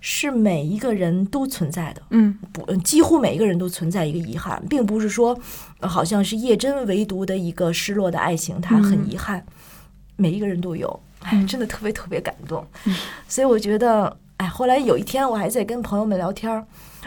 [0.00, 2.02] 是每一个人都存在的。
[2.10, 5.38] 嗯不，呃几乎每一个人都存在一个遗憾，并不是说，
[5.80, 9.44] 呃好像是叶真唯独的一个失落的爱情，他很嗯遗憾，
[10.16, 12.66] 每一个人都有，哎，嗯真的特别特别感动。
[12.86, 12.94] 嗯
[13.28, 16.56] 所以我觉得，哎，后来有一天我还在跟朋友们聊天儿，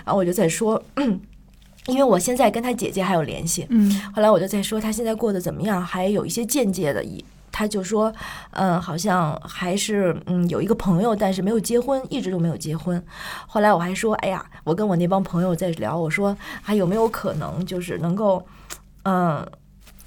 [0.04, 0.82] 然后我就在说，
[1.86, 7.24] 因为我现在跟他姐姐还有联系，嗯后来我就在说他现在过得怎么样，还有一些间接的一。
[7.50, 8.14] 他就说，
[8.52, 13.04] 嗯，好像还是嗯有一个朋友，但是没有结婚，一直都没有结婚。
[13.48, 18.46] 后来我还说，哎呀，我跟我那帮朋友在聊，我说还有没有可能就是能够，
[19.04, 19.44] 嗯，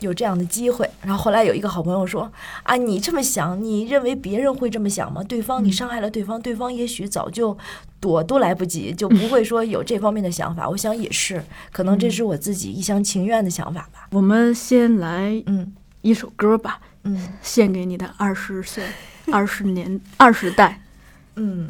[0.01, 0.89] 有这样的机会。
[1.03, 2.31] 然后后来有一个好朋友说，
[2.65, 5.23] 啊，你这么想，你认为别人会这么想吗？
[5.23, 7.57] 对方你伤害了对方，对方也许早就
[8.01, 10.69] 躲都来不及，就不会说有这方面的想法。
[10.69, 14.09] 我想也是，可能这是我自己一厢情愿的想法吧。
[14.11, 17.29] 我们先来嗯一首歌吧，嗯。
[17.43, 18.85] 献给你的二十岁、
[19.33, 20.83] 二十年、二十代。
[21.37, 21.69] 嗯，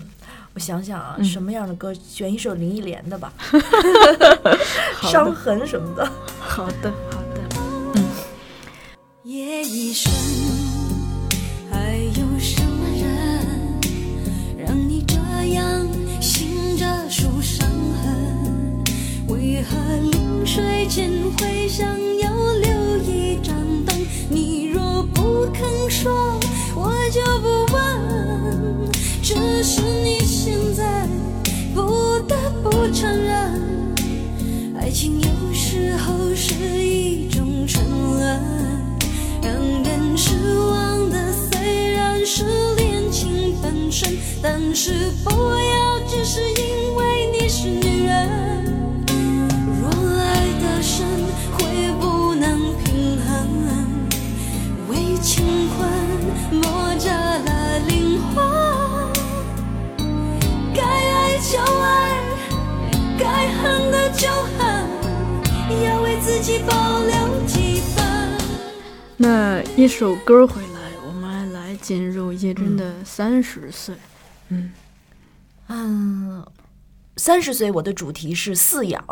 [0.55, 1.93] 我想想啊，嗯什么样的歌？
[1.95, 3.33] 选一首林忆莲的吧，
[5.03, 6.05] 伤，痕什么的。
[6.41, 7.20] 好的，好的。
[9.31, 10.11] 夜已深，
[11.71, 13.39] 还有什么人
[14.59, 15.15] 让你这
[15.55, 15.87] 样
[16.21, 17.65] 醒着数伤
[18.03, 18.85] 痕？
[19.29, 19.79] 为何
[20.11, 21.87] 临睡前会想
[22.19, 23.55] 要留一盏
[23.87, 23.97] 灯？
[24.29, 26.13] 你若不肯说，
[26.75, 28.91] 我就不问。
[29.23, 31.07] 只是你现在
[31.73, 33.63] 不得不承认。
[34.77, 36.53] 爱情有时候是
[36.85, 38.41] 一种沉沦，
[39.43, 42.45] 让人失望的虽然是
[42.77, 48.29] 恋情本身，但是不要只是因为你是女人。
[49.81, 51.07] 若爱得深，
[51.53, 53.49] 会不能平衡，
[54.89, 55.89] 为情困
[56.61, 58.45] 磨折了灵魂。
[60.75, 61.89] 该爱就爱。
[63.19, 64.89] 该恨的就恨，
[65.85, 66.73] 要为自己保
[67.03, 67.13] 留
[67.47, 67.70] 几。
[69.23, 73.95] 那一首歌回来，我们来进入叶真的三十岁。
[74.49, 74.73] 嗯
[75.69, 76.43] 嗯，
[77.19, 79.05] 三十岁我的主题是饲养，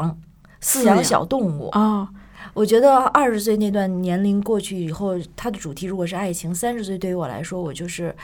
[0.63, 1.69] 饲饲养养小动物。
[1.73, 2.09] 啊，
[2.55, 8.17] 我觉得二十岁那段年龄过去以后，它的主题如果是爱情，三十岁对于我来说，我就是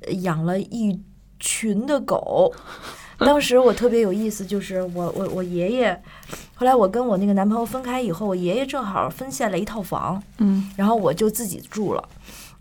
[0.00, 1.00] 呃养了一
[1.38, 2.52] 群的狗。
[3.26, 6.02] 当时我特别有意思，就是我我我爷爷，
[6.54, 12.08] 后来我跟我那个男朋友分开以后，我爷爷正好分下了一套房，嗯，然后我就自己住了。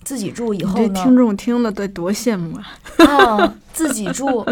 [0.08, 3.06] 自己住以后呢，这听众听了得多羡慕啊！
[3.06, 4.46] 啊， 自己住，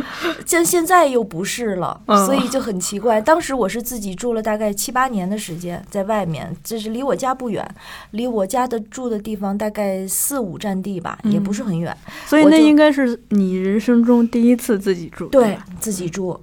[0.46, 3.22] 像现在又不是了，嗯所以就很奇怪。
[3.22, 7.66] 当时我是自己住了大概七八年的时间，在外面，就是离我家不远，
[8.12, 11.96] 离我家的住的地方大概四五站地吧，也不是很远。
[12.26, 16.38] 所以那应该是你人生中第一次自己住，对，自己住。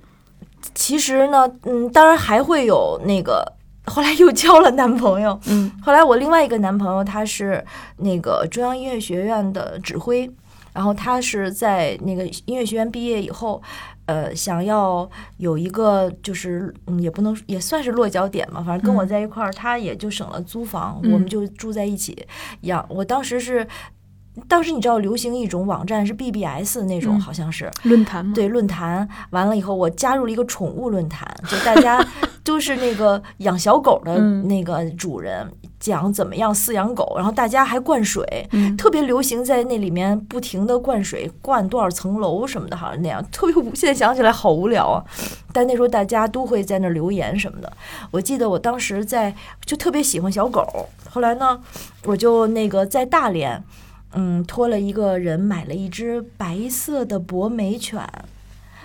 [0.75, 3.45] 其实呢，嗯，当然还会有那个
[3.87, 5.39] 后来又交了男朋友。
[5.47, 7.65] 嗯后来我另外一个男朋友他是
[7.99, 10.31] 那个中央音乐学院的指挥，
[10.73, 13.61] 然后他是在那个音乐学院毕业以后，
[14.07, 15.09] 呃，想要
[15.39, 22.27] 有一个就是嗯，也不能也算是落脚点嘛，反正跟我嗯在一块儿，他也就省了租房，嗯我们就住在一起
[22.63, 22.85] 养。
[22.89, 23.67] 我当时是。
[24.49, 32.03] 当时你知道流行一种网站是 BBS 那种，嗯好像是，论坛嘛，对论坛，完了以后，我加入了一个宠物论坛，就大家
[32.43, 35.47] 都是那个养小狗的嗯那个主人，
[35.79, 43.75] 讲怎么样饲养狗，然后大家还灌水，嗯特别流行在那里面不停的灌水，灌多少层楼什么的，好像那样，特别无。
[43.75, 45.05] 现在想起来好无聊啊，
[45.53, 47.71] 但那时候大家都会在那儿留言什么的。
[48.11, 49.35] 我记得我当时在
[49.67, 51.61] 就特别喜欢小狗，后来呢，
[52.05, 53.63] 我就那个在大连。
[54.13, 58.07] 嗯，托了一个人买了一只白色的博美犬。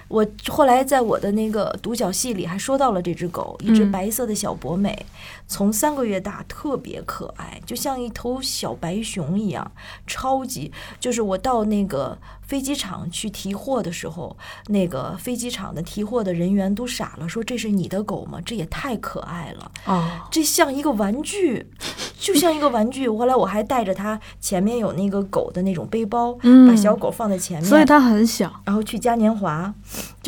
[0.10, 5.06] 我后来在我的那个独角戏里还说到了这只狗，一只嗯白色的小博美，
[5.48, 9.72] 从三个月大，特别可爱，就像一头小白熊一样，
[10.06, 10.72] 超级。
[11.00, 14.36] 就是我到那个飞机场去提货的时候，
[14.68, 18.40] 那个飞机场的提货的人员都傻了，说这是你的狗吗？
[18.46, 19.72] 这也太可爱了。
[19.86, 21.72] 哦，这像一个玩具，
[22.20, 23.10] 就像一个玩具。
[23.10, 29.74] 后来我还带着它，前面有那个狗的那种背包，嗯把小狗放在前面，所以它很小，然后去嘉年华，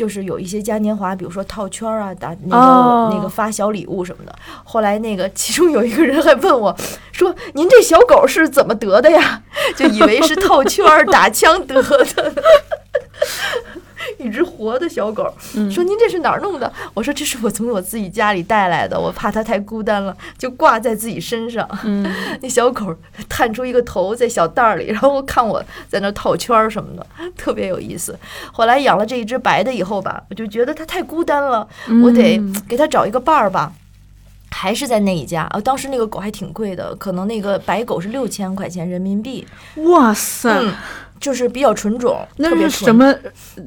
[0.00, 4.34] 就是有一些嘉年华，比如说套圈儿啊，打那个、哦那个发小礼物什么的。
[4.64, 6.74] 后来那个其中有一个人还问我
[7.12, 9.42] 说：“您这小狗是怎么得的呀？”
[9.76, 12.32] 就以为是套圈儿打枪得的。
[14.20, 16.72] 一只活的小狗，嗯说您这是哪儿弄的？
[16.94, 21.68] 我说这是我从我自己家里带来的，我怕它太孤单了，就挂在自己身上。
[21.84, 22.06] 嗯
[22.42, 22.94] 那小狗
[23.28, 27.06] 探出一个头在小袋儿里，然后看我在那套圈儿什么的，
[27.36, 28.18] 特别有意思。
[28.52, 31.66] 后来养了这一只白的以后吧，我就觉得它太孤单了，
[32.02, 33.72] 我得嗯给它找一个伴儿吧。
[34.52, 39.46] 还是在那一家啊，当时那个狗还挺贵的，可能那个白狗是六千块钱人民币，
[39.76, 40.74] 哇塞，嗯，
[41.20, 43.14] 就是比较纯种，那是什么？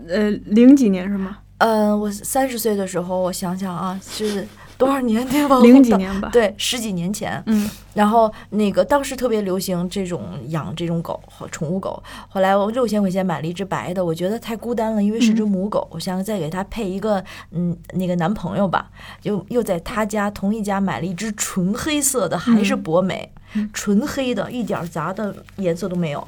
[0.10, 1.38] 呃，零几年是吗？
[1.60, 4.46] 嗯，我三十岁的时候，我想想啊，是
[4.78, 5.26] 多少年？
[5.30, 5.60] 对吧？
[5.62, 7.42] 零几年吧。，对，十几年前。
[7.46, 12.02] 嗯然后那个当时特别流行这种养这种狗，宠物狗。
[12.28, 18.90] 后来我六千块钱买了一只白的，我觉得太孤单了，因为是只母狗，我想再给它配一个嗯那个男朋友吧。
[19.22, 23.32] 又又在他家同一家买了一只纯黑色的，还是博美，
[23.72, 26.28] 纯黑的，一点杂的颜色都没有。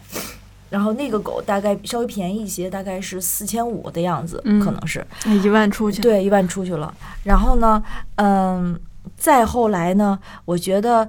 [0.76, 5.00] 然后那个狗大概稍微便宜一些，大概是四千五的样子，嗯可能是。
[5.24, 6.94] 哎一万出去。，对，一万出去了。
[7.24, 7.82] 然后呢，
[8.16, 8.78] 嗯，
[9.16, 11.08] 再后来呢，我觉得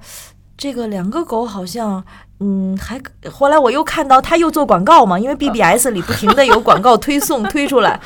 [0.56, 2.04] 这个两个狗好像。
[2.38, 3.00] 嗯，还
[3.32, 7.98] 后来我又看到他又做广告嘛，因为 BBS 里不停的有广告推送 推出来，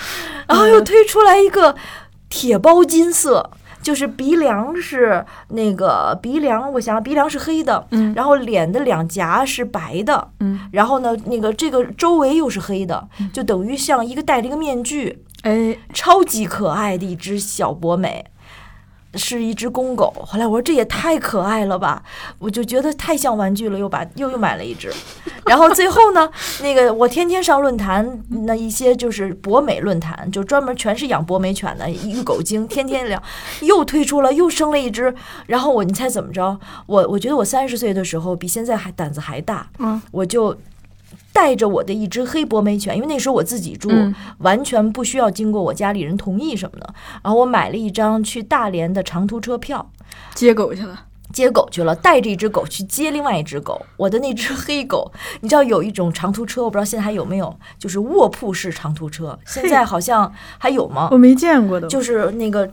[0.47, 1.75] 然后又推出来一个
[2.29, 3.51] 铁包金色，
[3.83, 18.25] 就是鼻梁是那个鼻梁，我想想鼻梁是黑的，嗯然后脸的两颊是白的，嗯，然后呢，那个这个周围又是黑的，就等于像一个戴着一个面具，哎，超级可爱的一只小博美，
[19.15, 20.13] 是一只公狗。
[20.27, 22.03] 后来我说这也太可爱了吧，
[22.39, 24.93] 我就觉得太像玩具了，又把又又买了一只。
[25.47, 26.31] 然后最后呢，
[26.63, 33.23] 那个我天天上论坛，那一些就是博美论坛，就专门全是养博美犬的育狗经，天天聊，
[33.63, 35.15] 又推出了又生了一只。
[35.47, 36.59] 然后我你猜怎么着？
[36.87, 40.57] 我我觉得我三十岁的时候比现在还胆子还大，嗯我就。
[41.33, 46.95] 带着我的一只黑博美犬，因为那时候我自己住，嗯完全不需要经过我家里人同意什么的。
[47.23, 49.91] 然后我买了一张去大连的长途车票，
[50.35, 51.07] 接狗去了。
[51.33, 53.81] 接狗去了，带着一只狗去接另外一只狗。
[53.97, 55.13] 我的那只黑狗，
[55.43, 61.17] 你知道有一种长途车，我不知道现在还有没有，就是卧铺式长途车，现在好像还有吗我？
[61.17, 61.87] 没见过的。
[61.87, 62.69] 就是那个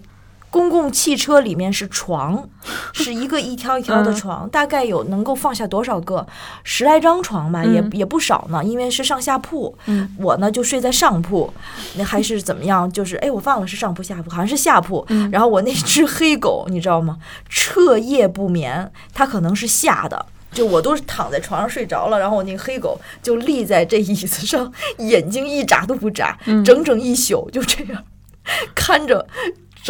[0.58, 2.48] 公共汽车里面是床，
[2.94, 6.26] 是一个一条一条的嗯床，大概有能够放下多少个？
[6.64, 9.78] 十来张床吧，也嗯也不少呢，因为是上下铺。
[9.86, 11.54] 嗯我呢就睡在上铺，
[11.96, 12.92] 那还是怎么样？
[12.92, 15.06] 就是哎，我忘了是上铺下铺，好像是下铺。
[15.10, 17.18] 嗯然后我那只黑狗， 你知道吗？
[17.50, 20.26] 彻夜不眠，它可能是吓的。
[20.50, 28.04] 就我都是躺在床上睡着了，然后我那个黑狗就立在这椅子上，眼睛一眨都不眨，嗯整整一宿就这样
[28.74, 29.28] 看着，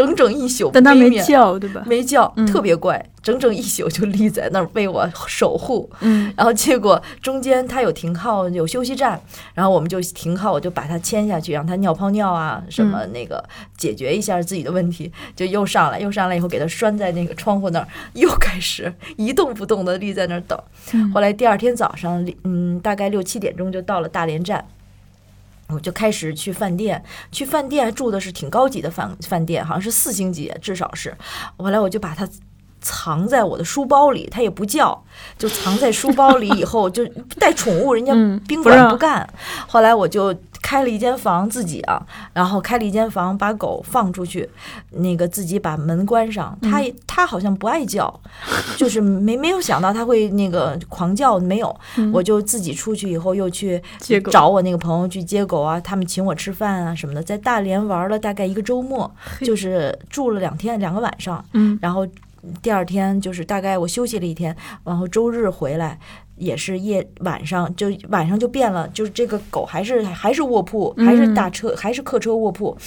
[0.05, 0.69] 整整一宿。
[0.71, 1.83] 但它没，叫，对吧？
[1.87, 5.89] 没叫，嗯特别怪，整整一宿就立在那儿为我守护。
[6.01, 9.19] 嗯然后结果中间它有停靠，有休息站，
[9.55, 13.43] 然后我们就停靠，我就把它牵下去，让它尿泡尿啊，什么那个
[13.75, 20.57] 解决一下自己的问题，就又上来，又上来以后给它拴在那个窗户那儿，又开始一动不动的立在那儿等。
[20.93, 24.63] 嗯后来第二天早上，嗯，大概六七点钟就到了大连站。
[25.69, 31.15] 我就开始去饭店，去饭店住的是挺高级的饭饭店，好像是四星级，至少是。
[31.57, 32.27] 后来我就把它
[32.79, 35.03] 藏在我的书包里，它也不叫，
[35.37, 36.47] 就藏在书包里。
[36.49, 37.05] 以后就
[37.37, 39.27] 带宠物，人家嗯宾馆不干。
[39.67, 44.49] 后来我就开了一间房自己啊，然后开了一间房，把狗放出去，
[44.91, 46.57] 那个自己把门关上。
[46.61, 48.19] 它也它好像不爱叫，
[48.75, 51.75] 就是没没有想到它会那个狂叫，没有。
[52.11, 53.81] 我就自己出去以后又去
[54.31, 59.09] 找我那个朋友去接狗啊，他们请我吃饭啊什么的，在大连玩了大概一个周末，
[59.41, 62.05] 就是住了两天两个晚上，嗯然后
[62.61, 65.97] 第二天就是大概我休息了一天，然后周日回来。
[66.37, 72.77] 也是夜晚上就晚上就变了，就是这个狗还是还是卧铺，还是大车，还是客车卧铺，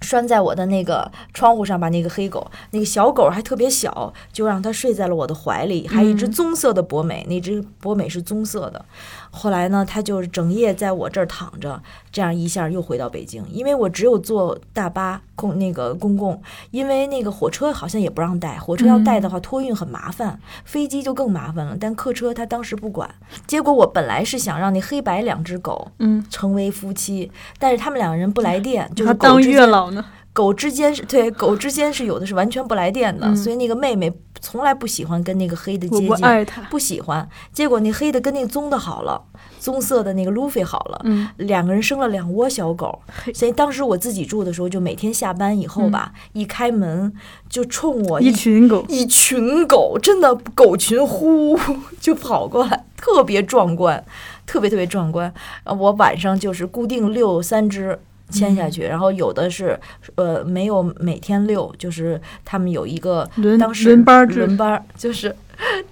[0.00, 8.84] 拴在我的那个窗户上，把那个黑狗，那个小狗还特别小，就让它睡在了我的怀里，还有一只棕色的博美，那只博美是棕色的。
[9.30, 11.82] 后来呢，它就是整夜在我这儿躺着，
[12.12, 21.76] 这样一下又回到北京，因为我只有坐大巴公那个公共，因为那个火车好像也不让带，火车要带的话托运很麻烦，飞机就更麻烦了。
[21.78, 23.08] 但客车他当时不管，
[23.46, 36.60] 结果我本来是想让那黑白两只狗嗯，成为夫妻，但是他们两个人不来电，就是他当狗之间月老呢，狗之间是对狗之间是有的是完全不来电的，嗯所以那个妹妹从来不喜欢跟那个黑的接近，不爱他。
[36.62, 37.26] 不喜欢。
[37.52, 39.22] 结果那黑的跟那个棕的好了，
[39.64, 43.00] 棕色的那个路飞好了，嗯，两个人生了两窝小狗。
[43.32, 47.10] 所以当时我自己住的时候，就每天下班以后吧，一开门
[47.48, 51.58] 就冲我一群狗，一群狗，真的狗群呼
[51.98, 54.04] 就跑过来，特别壮观，
[54.44, 55.32] 特别特别壮观。
[55.64, 57.98] 呃我晚上就是固定遛三只。
[58.30, 59.78] 牵下去，然后有的是，
[60.14, 65.36] 呃，没有每天遛，就是他们有一个轮当时轮班制轮班就是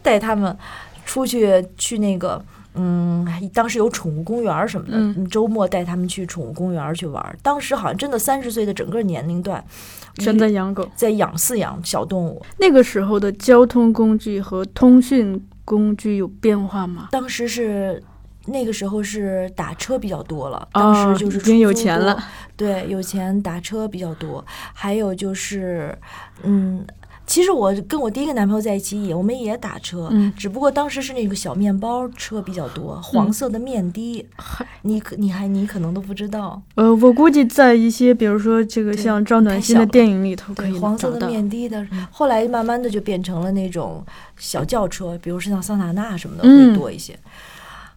[0.00, 0.56] 带他们
[1.04, 2.42] 出去去那个，
[2.74, 7.38] 嗯，当时有宠物公园什么的，嗯周末带他们去宠物公园去玩。
[7.42, 9.62] 当时好像真的三十岁的整个年龄段，
[10.16, 10.88] 全在养狗。
[10.96, 12.40] 在养饲养小动物。
[12.58, 17.08] 那个时候的交通工具和通讯工具有变化吗？
[17.10, 18.02] 当时是
[18.46, 22.18] 那个时候是打车比较多了，当哦时就是已经有钱了，
[22.56, 25.96] 对，有钱打车比较多，还有就是，
[26.42, 26.84] 嗯。
[27.32, 30.30] 其实我跟我第一个男朋友在一起也，我们也打车，嗯。
[30.36, 41.26] 只不过当时是那个小面包车比较多，黄色的面的，嗨，你可你还你可能都不知道，呃，我估计在一些，比如说这个像赵暖心的电影里头可对，以黄色的。
[41.26, 44.04] 面的的，后来慢慢的就变成了那种
[44.36, 46.74] 小轿车，比如是像桑塔纳什么的嗯。
[46.74, 47.18] 会多一些。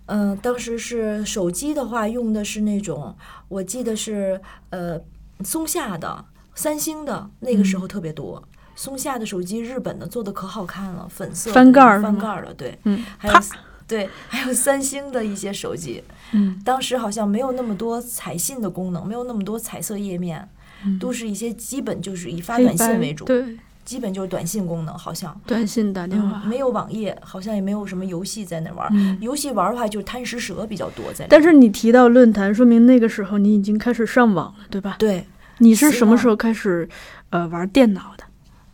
[0.06, 3.14] 嗯、当时是手机的话用的是那种，
[3.50, 4.98] 我记得是呃
[5.44, 6.24] 松下的、
[6.56, 8.42] 三星的，那个时候特别多。
[8.76, 13.40] 松下的手机，日本的做的可好看了，粉色翻盖儿翻盖儿的，对，嗯，还有，
[13.88, 16.04] 对， 还有三星的一些手机。
[16.34, 20.48] 嗯，当时好像没有那么多彩信的功能，没有那么多彩色页面，
[20.86, 25.40] 嗯都是一些基本就是以发短信为主，对，基本就是短信功能，好像。
[25.46, 26.42] 短信打电话。
[26.44, 28.88] 嗯，没有网页，好像也没有什么游戏在那玩。
[28.92, 31.28] 嗯游戏玩的话，就是贪食蛇比较多在。
[31.30, 34.96] 但是你提到论坛，说明那个时候你已经开始上网了，对吧？
[34.98, 35.26] 对，
[35.60, 36.90] 你是什么时候开始
[37.30, 38.15] 呃玩电脑的？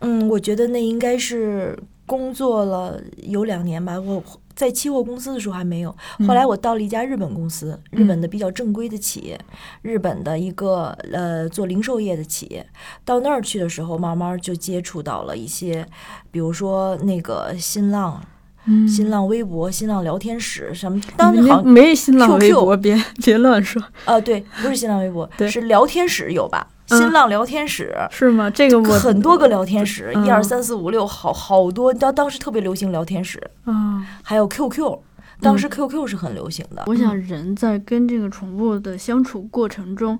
[0.01, 3.99] 嗯，我觉得那应该是工作了有两年吧。
[3.99, 4.21] 我
[4.53, 5.95] 在期货公司的时候还没有，
[6.27, 9.39] 后来我到了一家日本公司，日本的比较正规的企业，
[9.81, 12.65] 日本的一个呃做零售业的企业。
[13.05, 15.87] 到那儿去的时候，慢慢就接触到了一些，
[16.29, 18.21] 比如说那个新浪。
[18.67, 26.67] 嗯新浪微博、新浪聊天室什么，当那时好像没新浪微博，别别乱说，啊，对，不是新浪微博， 是聊天室有吧？
[26.91, 27.95] 嗯新浪聊天室。
[28.11, 28.49] 是吗？
[28.49, 31.93] 这个我很多个聊天室，嗯一二三四五六，好好多。
[31.93, 34.99] 当当时特别流行聊天室，啊，还有 QQ，
[35.39, 36.83] 当时 QQ 是很流行的。
[36.87, 40.19] 我想人在跟这个宠物的相处过程中，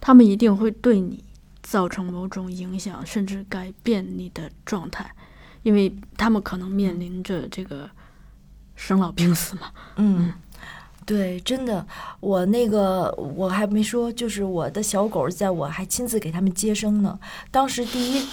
[0.00, 1.22] 他们一定会对你
[1.62, 5.10] 造成某种影响，甚至改变你的状态，
[5.62, 7.88] 因为他们可能面临着这个
[8.74, 9.68] 生老病死嘛。
[9.96, 10.32] 嗯，
[11.08, 11.84] 对，真的，
[12.20, 17.18] 我那个我还没说，就是我的小狗，在我还亲自给它们接生呢。
[17.50, 18.28] 当时第一。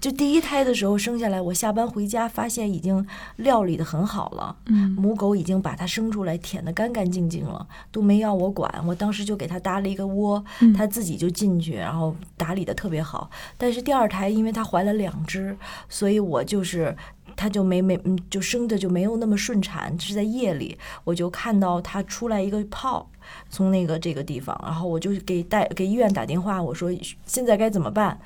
[0.00, 3.06] 就第一胎的时候生下来，我下班回家发现已经
[3.36, 8.82] 料理的很好了，嗯母狗已经把它生出来，舔得干干净净了，都没要我管。
[8.86, 13.28] 我当时就给它搭了一个窝，嗯它自己就进去，然后打理的特别好。
[13.58, 15.54] 但是第二胎，因为它怀了两只，
[15.90, 16.96] 所以我就是
[17.36, 23.10] 它就没没嗯，就生的就没有那么顺产，是在夜里，我就看到它出来一个泡。
[23.48, 26.90] 从那个这个地方，然后我就给带给医院打电话，我说
[27.24, 28.18] 现在该怎么办？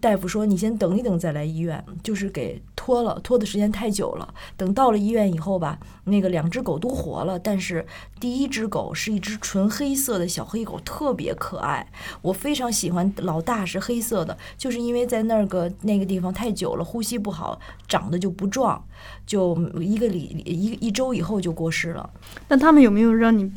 [0.00, 4.34] 大夫说你先等一等再来医院，就是给拖了，拖的时间太久了。
[4.56, 7.84] 等到了医院以后吧，那个两只狗都活了，但是
[8.20, 11.86] 第一只狗是一只纯黑色的小黑狗，特别可爱。
[12.22, 17.58] 我非常喜欢，老大是黑色的，就是因为在那个那个地方太久了，呼吸不好，
[17.88, 18.82] 长得就不壮，
[19.26, 22.08] 就一个礼一一周以后就过世了。
[22.48, 23.50] 那他们有没有让你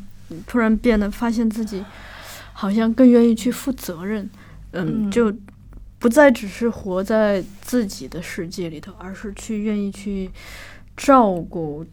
[0.48, 1.84] 突然变得发现自己
[2.54, 4.30] 好像更愿意去负责任？
[4.72, 5.34] 嗯，嗯就
[6.00, 10.30] 不再只是活在自己的世界里头，而是去愿意去
[10.98, 11.86] 照顾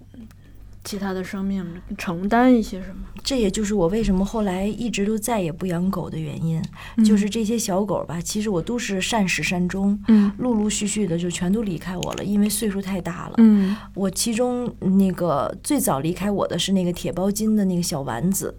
[0.85, 1.64] 其他的生命，
[1.99, 3.03] 承担一些什么。
[3.22, 6.61] 这也就是我为什么后来一直都再也不养狗的原因，
[7.05, 13.35] 就是这些小狗吧，其实我都是善始善终，嗯陆陆续续的就全都离开我了，因为岁数太大了。
[13.37, 18.55] 嗯我其中那个最早离开我的是那个铁包金的那个小丸子。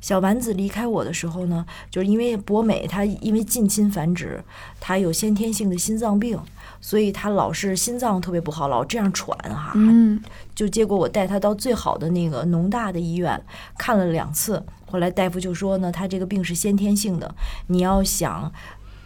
[0.00, 4.42] 小丸子离开我的时候呢，就是因为博美它因为近亲繁殖，
[4.80, 6.38] 它有先天性的心脏病，
[6.86, 10.22] 所以他老是心脏特别不好，老这样喘哈、嗯
[10.54, 13.42] 就结果我带他到最好的那个农大的医院
[13.76, 17.34] 看了两次，后来大夫就说呢，他这个病是先天性的，
[17.66, 18.52] 你要想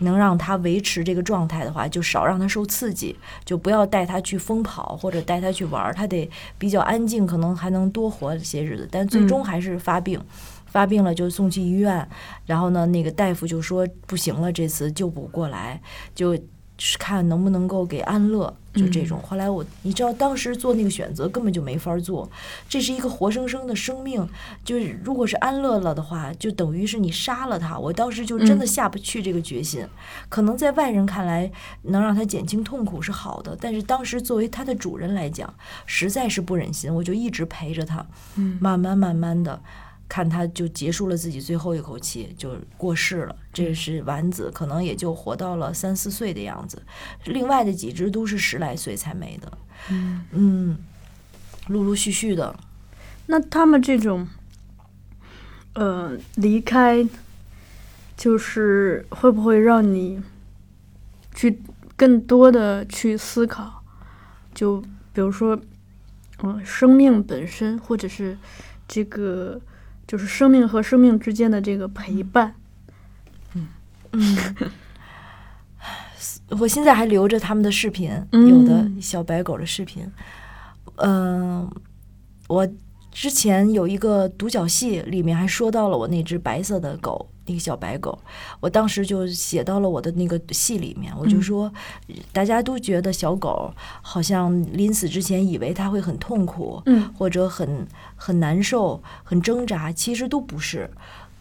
[0.01, 3.16] 能让他维持这个状态的话，就少让他受刺激，
[3.47, 10.20] 就不要带他去疯跑或者带他去玩儿，他得比较安静，可能还能多活些日子，但最终嗯还是发病。
[10.66, 12.07] 发病了就送去医院，
[12.45, 15.81] 然后呢，那个大夫就说不行了，这次救不过来，
[16.14, 16.39] 就
[16.81, 19.20] 是看能不能够给安乐，就这种。
[19.22, 22.26] 后来我，你知道，当时做那个选择根本就没法做，
[22.70, 24.26] 这是一个活生生的生命，
[24.64, 27.78] 就是如果是安乐了的话，就等于是你杀了他。
[27.78, 29.87] 我当时就真的嗯下不去这个决心，
[30.31, 31.53] 可能在外人看来
[31.83, 35.53] 能让他减轻痛苦是好的，但是当时作为他的主人来讲，
[35.85, 38.07] 实在是不忍心，我就一直陪着他，
[38.37, 39.61] 嗯慢慢慢慢的。
[40.11, 43.37] 看他就结束了自己最后一口气，就过世了。
[43.53, 46.83] 这是丸子，可能也就活到了三四岁的样子。
[47.27, 49.53] 另外的几只都是十来岁才没的。
[49.89, 50.79] 嗯，嗯，
[51.69, 52.55] 陆陆续续的，
[53.27, 54.27] 那他们这种，
[55.75, 57.07] 呃，离开，
[58.17, 60.21] 就是会不会让你
[61.33, 61.63] 去
[61.97, 63.85] 更多的去思考？
[64.53, 64.83] 就
[65.13, 65.57] 比如说，
[66.43, 68.37] 嗯、生命本身，或者是
[68.89, 69.61] 这个，
[70.11, 72.53] 就是生命和生命之间的这个陪伴。
[73.55, 73.69] 嗯
[74.11, 74.37] 嗯，
[76.59, 80.05] 我现在还留着他们的视频，嗯有的小白狗的视频。
[80.97, 81.71] 嗯、
[82.49, 82.69] 我
[83.13, 88.17] 之前有一个独角戏，里面还说到了我那只白色的狗，那个小白狗。
[88.61, 91.73] 我当时就写到了我的那个戏里面，我就嗯说，
[92.33, 100.89] 大家都觉得小狗好像临死之前以为它会很痛苦，嗯或者很很难受、很挣扎，其实都不是。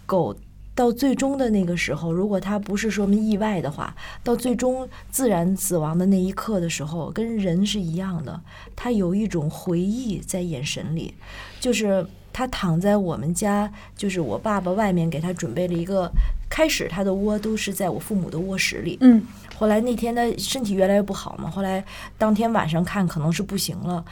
[0.05, 0.36] 狗
[0.74, 3.93] 到最终的那个时候，如果它不是说什么意外的话，
[4.24, 8.41] 到最终自然死亡的那一刻的时候，跟人是一样的，
[8.76, 11.14] 它有一种回忆在眼神里，
[11.60, 16.11] 就是它躺在我们家，就是我爸爸外面给他准备了一个。
[16.51, 19.23] 开始他的窝都是在我父母的卧室里，嗯
[19.55, 21.86] 后来那天他身体越来越不好嘛，后来
[22.17, 24.03] 当天晚上看可能是不行了，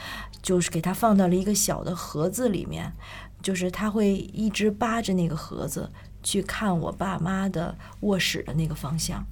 [0.43, 2.93] 就是给他放到了一个小的盒子里面，
[3.41, 5.91] 就是他会一直扒着那个盒子
[6.21, 9.25] 去看我爸妈的卧室的那个方向，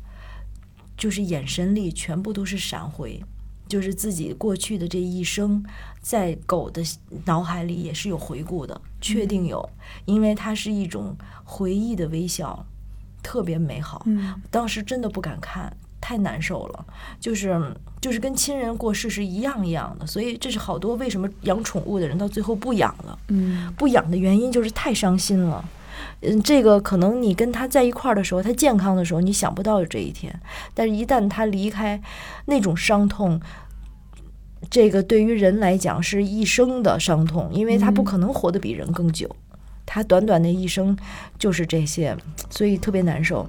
[0.97, 3.23] 就是眼神里全部都是闪回，
[3.67, 5.63] 就是自己过去的这一生，
[6.01, 6.83] 在狗的
[7.25, 9.67] 脑海里也是有回顾的，确定有，
[10.05, 12.65] 因为它是一种回忆的微笑，
[13.23, 14.03] 特别美好。
[14.05, 16.85] 嗯当时真的不敢看，太难受了，
[17.19, 25.63] 就是就是跟亲人过世是一样一样的，所以这是好多为什么养宠物的人到最后不养了，嗯不养的原因就是太伤心了。
[26.27, 30.33] 嗯，这个可能你跟他在一块儿的时候，他健康的时候，你想不到有这一天，
[30.73, 32.01] 但是一旦他离开，
[32.45, 33.39] 那种伤痛，
[34.69, 38.05] 这个对于人来讲是一生的伤痛，因为他不嗯。
[38.05, 39.29] 可能活得比人更久，
[39.85, 40.97] 他短短的一生
[41.37, 42.15] 就是这些，
[42.49, 43.47] 所以特别难受。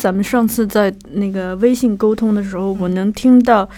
[0.00, 3.68] 咱们上次在那个微信沟通的时候，我能听到，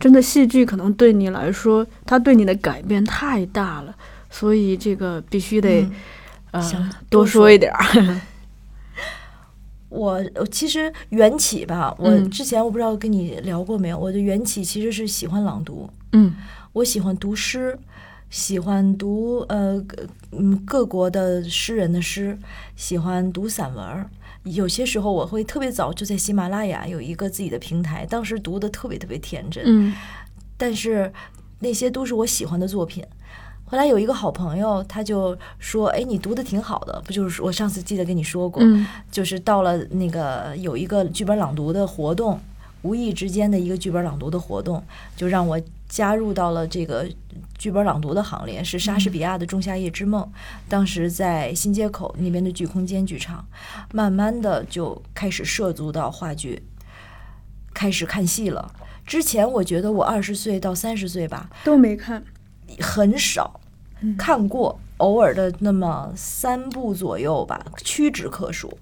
[0.00, 3.94] 真的戏剧可能对你来说，它对你的改变太大了，
[4.30, 5.92] 所以这个必须得、嗯
[6.52, 8.20] 呃多说一点儿。
[9.90, 16.34] 我我其实缘起吧，我嗯之前我不知道跟你聊过没有，我的缘起其实是喜欢朗读，嗯
[16.72, 17.78] 我喜欢读诗，
[18.30, 19.82] 喜欢读呃
[20.32, 22.38] 嗯各国的诗人的诗，
[22.76, 24.08] 喜欢读散文儿。
[24.52, 29.94] 有些时候我会特别早就在喜马拉雅有一个自己的平台，当时读的特别特别天真，嗯。
[30.56, 31.12] 但是
[31.60, 33.04] 那些都是我喜欢的作品。
[33.64, 38.86] 后来有一个好朋友，他就说：“哎，你读的挺好的，不就是我上次记得跟你说过，嗯。
[39.10, 42.40] 就是到了那个有一个剧本朗读的活动，
[42.82, 44.82] 无意之间的一个剧本朗读的活动，
[45.16, 47.08] 就让我加入到了这个
[47.56, 50.22] 剧本朗读的行列，是莎士比亚的《仲夏夜之梦》，
[50.68, 53.46] 当时在新街口那边的剧空间剧场，
[53.92, 56.62] 慢慢的就开始涉足到话剧，
[57.72, 58.72] 开始看戏了。
[59.06, 62.22] 之前我觉得我二十岁到三十岁吧，都没看。
[62.80, 63.58] 很少
[64.18, 68.78] 看过，偶尔的那么三部左右吧，屈指可数，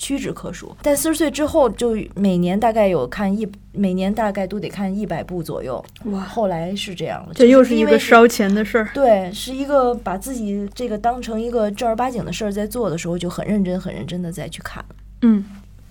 [0.00, 0.74] 屈指可数。
[0.80, 5.84] 但四十岁之后，就每年大概有看一，每年大概都得看一百部左右。
[6.04, 8.88] 哇，后来是这样的，这又是一个烧钱的事儿。
[8.94, 14.82] 对，是一个把自己这个当成一个正儿八经的事儿在做的时候，就很认真、很认真的再去看。
[15.20, 15.44] 嗯，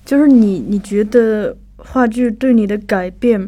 [0.04, 3.48] 就是你，你觉得话剧对你的改变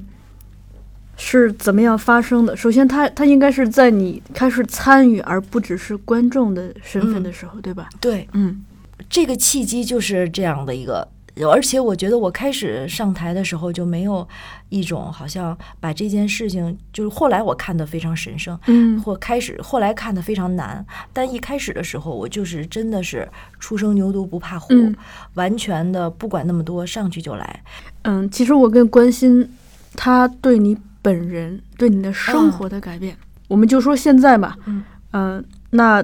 [1.17, 2.55] 是怎么样发生的？
[2.55, 7.89] 首先它，它应该是在你开始参与，而不只是观众的身份的时候，对吧？
[7.99, 8.63] 对，嗯
[9.11, 11.05] 这个契机就是这样的一个，
[11.51, 14.25] 而且我觉得我开始上台的时候就没有
[14.69, 23.27] 一种好像把这件事情，就是后来我看的非常神圣，嗯或开始后来看的非常难，但一开始的时候我就是真的是
[23.59, 24.95] 初生牛犊不怕虎，嗯
[25.33, 27.63] 完全的不管那么多，上去就来。
[28.03, 29.47] 嗯，其实我更关心
[29.95, 33.15] 他对你本人、对你的生活的改变。
[33.49, 36.01] 我们就说现在吧，嗯呃那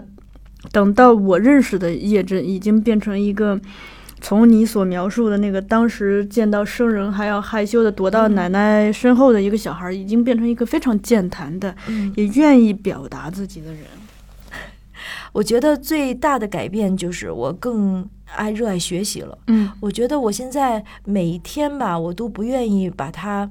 [0.72, 3.60] 等到我认识的叶真已经变成一个。
[4.20, 13.82] 从你所描述的那个当时见到生人还要害羞的躲到奶奶身后的一个小孩，已经变成一个非常健谈的，嗯，也愿意表达自己的人。
[15.34, 19.38] 我觉得最大的改变就是我更爱热爱学习了。
[19.50, 23.48] 嗯我觉得我现在每一天吧，我都不愿意把它，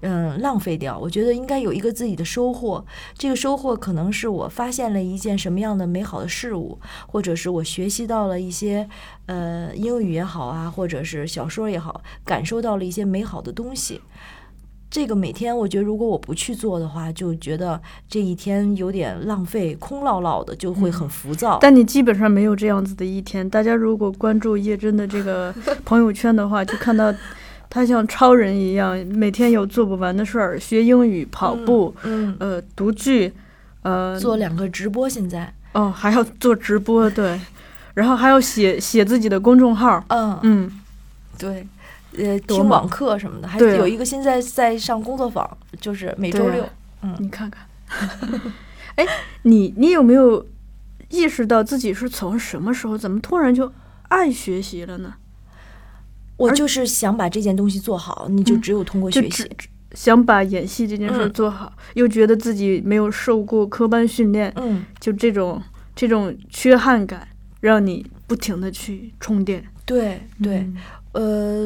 [0.00, 0.98] 嗯，浪费掉。
[0.98, 2.84] 我觉得应该有一个自己的收获。
[3.16, 8.88] 这个收获可能是我发现了一件什么样的美好的事物，或者是我学习到了一些，
[9.26, 14.00] 呃，英语也好啊，或者是小说也好，感受到了一些美好的东西。
[14.90, 21.58] 这个每天，我觉得如果我不去做的话，就觉得这一天有点浪费，空落落的，就会很浮躁。
[21.60, 23.48] 但你基本上没有这样子的一天。
[23.48, 25.54] 大家如果关注叶真的这个
[25.86, 27.14] 朋友圈的话，就看到
[27.70, 33.32] 他像超人一样，每天有做不完的事儿，学英语、跑步，嗯，呃，读剧，
[33.82, 37.40] 呃，做两个直播现在，哦，还要做直播，对，
[37.94, 40.80] 然后还要写写自己的公众号，嗯嗯，
[41.38, 41.64] 对，
[42.18, 45.48] 呃，听网课什么的，还有一个现在在上工作坊，
[45.80, 46.68] 就是每周六。
[47.20, 47.66] 你看看，
[48.96, 49.06] 哎，
[49.42, 50.44] 你你有没有
[51.08, 53.72] 意识到自己是从什么时候，怎么突然就
[54.08, 55.14] 爱学习了呢？
[56.40, 59.48] 而我就是想把这件东西做好，你就嗯只有通过学习。
[59.92, 65.60] 想把演戏这件事儿嗯做好，又觉得自己没有受过科班训练，嗯，就这种
[65.96, 67.26] 这种缺憾感，
[67.60, 69.64] 让你不停的去充电。
[69.84, 70.76] 对对，嗯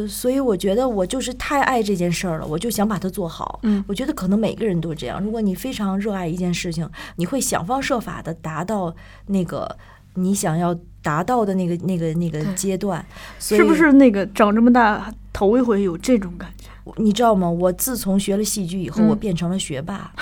[0.03, 3.61] 呃，所以我觉得我就是太爱这件事儿了，我就想把它做好。
[3.65, 5.23] 嗯我觉得可能每个人都这样。
[5.23, 8.97] 如果你非常热爱一件事情，你会想方设法的达到
[9.27, 9.77] 那个
[10.15, 13.05] 你想要达到的那个那个那个阶段。
[13.39, 16.65] 所以是不是那个长这么大头一回有这种感觉？
[16.99, 17.49] 你知道吗？
[17.49, 20.13] 我自从学了戏剧以后，嗯我变成了学霸。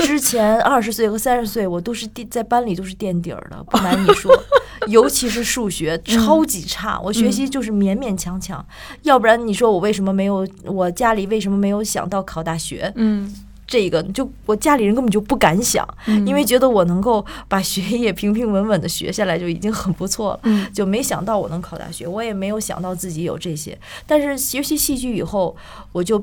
[0.00, 4.30] 之前 二十岁和三十岁，我都是垫在班里都是垫底儿的，不瞒你说，
[4.88, 8.62] 尤其是数学超级差，我学习就是勉勉强强。
[9.04, 10.46] 要不然你说我为什么没有？
[10.64, 12.92] 我家里为什么没有想到考大学？
[12.96, 13.32] 嗯，
[13.72, 20.40] 这个就我家里人根本就不敢想，嗯因为觉得我能够把学业平平稳稳的学下来就已经很不错了。
[20.42, 23.78] 嗯就没想到我能考大学，我也没有想到自己有这些。
[24.06, 25.56] 但是学习戏剧以后，
[25.92, 26.22] 我就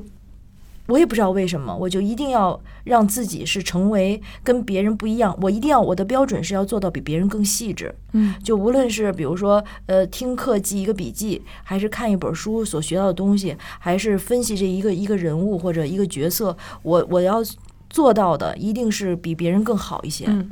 [0.90, 5.34] 我也不知道为什么，我就一定要让自己是成为跟别人不一样。
[5.40, 7.94] 我一定要我的标准是要做到比别人更细致。
[8.12, 17.40] 嗯就无论是比如说呃听课记一个笔记，还是看一本书所学到的东西，还是分析这一个一个人物或者一个角色，我我要
[17.88, 20.24] 做到的一定是比别人更好一些。
[20.26, 20.50] 嗯，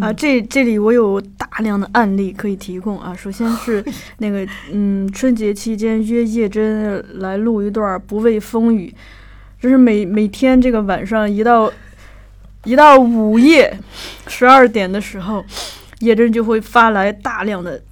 [0.00, 3.12] 啊，这这里我有大量的案例可以提供啊。
[3.14, 3.84] 首先是
[4.18, 8.88] 那个，嗯，春节期间约叶真来录一段《不畏风雨》，
[9.64, 11.72] 就是每每天这个晚上一到
[12.64, 13.74] 一到午夜
[14.26, 15.42] 十二点的时候，
[16.00, 17.82] 叶真就会发来大量的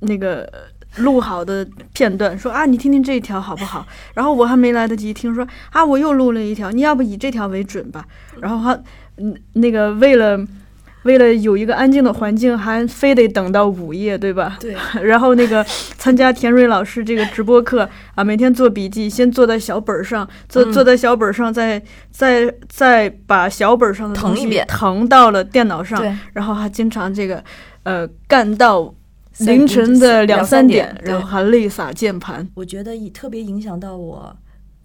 [0.00, 0.50] 那个
[0.96, 3.86] 录好的片段，说啊，你听听这一条好不好？
[4.14, 8.06] 然后我还没来得及听，说啊，我又录了一条，你要不以这条为准吧？
[8.40, 8.82] 然后他，
[9.18, 10.42] 嗯，那个为了。
[11.04, 14.58] 为了有一个安静的环境，还非得等到午夜，对吧？
[14.60, 14.74] 对。
[15.02, 15.64] 然后那个
[15.96, 21.80] 参加田蕊老师这个直播课啊，每天做笔记，先做在小本上，做做在小本上，再
[22.10, 26.02] 再再把小本上的东西腾到了电脑上，
[26.32, 27.42] 然后还经常这个
[27.84, 28.92] 呃干到
[29.38, 32.48] 凌晨的两三点，然后还泪洒键盘。
[32.54, 34.36] 我觉得特别影响到我。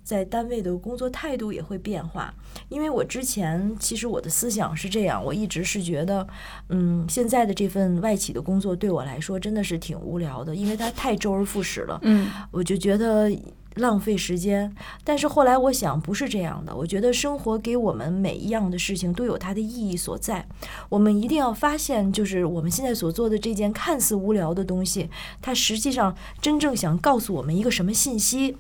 [0.10, 2.34] 在单位的工作态度也会变化，
[2.68, 6.28] 因为我之前其实我的思想是这样，我一直是觉得，
[6.70, 13.32] 嗯，现在的这份外企的工作对我来说真的是挺无聊的，因为它太周而复始了，嗯，我就觉得
[13.76, 14.76] 浪费时间。
[15.04, 20.44] 但是后来我想，不是这样的，我觉得生活给我们每一样的事情都有它的意义所在，
[20.90, 25.08] 我们一定要发现，就是我们现在所做的这件看似无聊的东西，
[25.40, 28.58] 它实际上真正想告诉我们一个什么信息。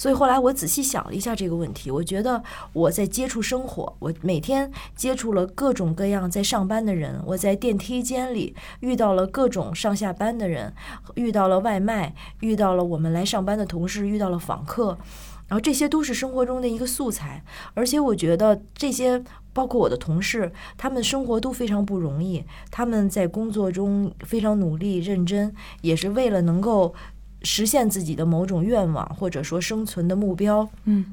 [0.00, 2.42] 所以后来我仔细想了一下这个问题，我觉得
[2.72, 10.72] 我在接触生活，我每天接触了各种各样在上班的人，我在电梯间里遇到了各种上下班的人，
[11.16, 14.96] 遇到了外卖，遇到了我们来上班的同事，遇到了访客，
[15.48, 17.44] 然后这些都是生活中的一个素材。
[17.74, 19.22] 而且我觉得这些
[19.52, 26.94] 包括我的同事，他们生活都非常不容易，他们在工作中非常努力认真，也是为了能够。
[27.42, 31.04] 实现自己的某种愿望，或者说生存的目标，嗯，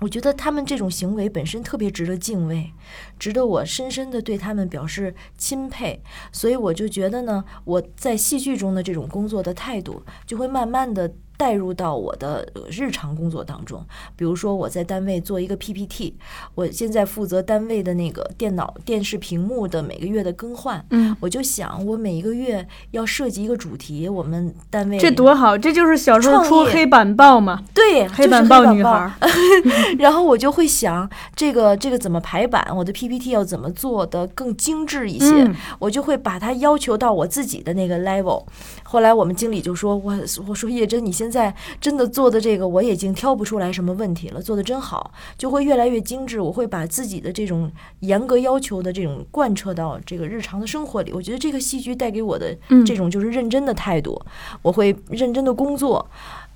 [0.00, 2.72] 我觉得他们这种行为本身特别值得敬畏，
[3.18, 6.02] 值得我深深的对他们表示钦佩。
[6.30, 11.12] 所以我就觉得呢，我在戏剧中的这种工作的态度，就会慢慢的。
[11.36, 16.14] 带入到我的日常工作当中，比如说我在单位做一个 PPT，
[16.54, 20.84] 我现在负责单位的那个电脑、电视屏幕的每个月的更换。
[20.90, 27.62] 嗯，我就想，我每一个月要设计一个主题，我们单位这多好，这就是小时候出黑板报嘛。
[27.74, 29.12] 对，黑板报女孩。
[29.98, 32.64] 然后我就会想，这个这个怎么排版？
[32.74, 35.50] 我的 PPT 要怎么做的更精致一些？
[35.78, 38.44] 我就会把它要求到我自己的那个 level。
[38.92, 40.12] 后来我们经理就说：“我
[40.46, 46.38] 我说叶真，你现在真的做的这个，我已经挑不出来什么问题了，做的真好，就会越来越精致。
[46.38, 51.10] 我会把自己的这种严格要求的这种贯彻到这个日常的生活里。
[51.14, 54.20] 我觉得这个戏剧带给我的这种就是认真的态度，
[54.60, 56.06] 我会认真的工作，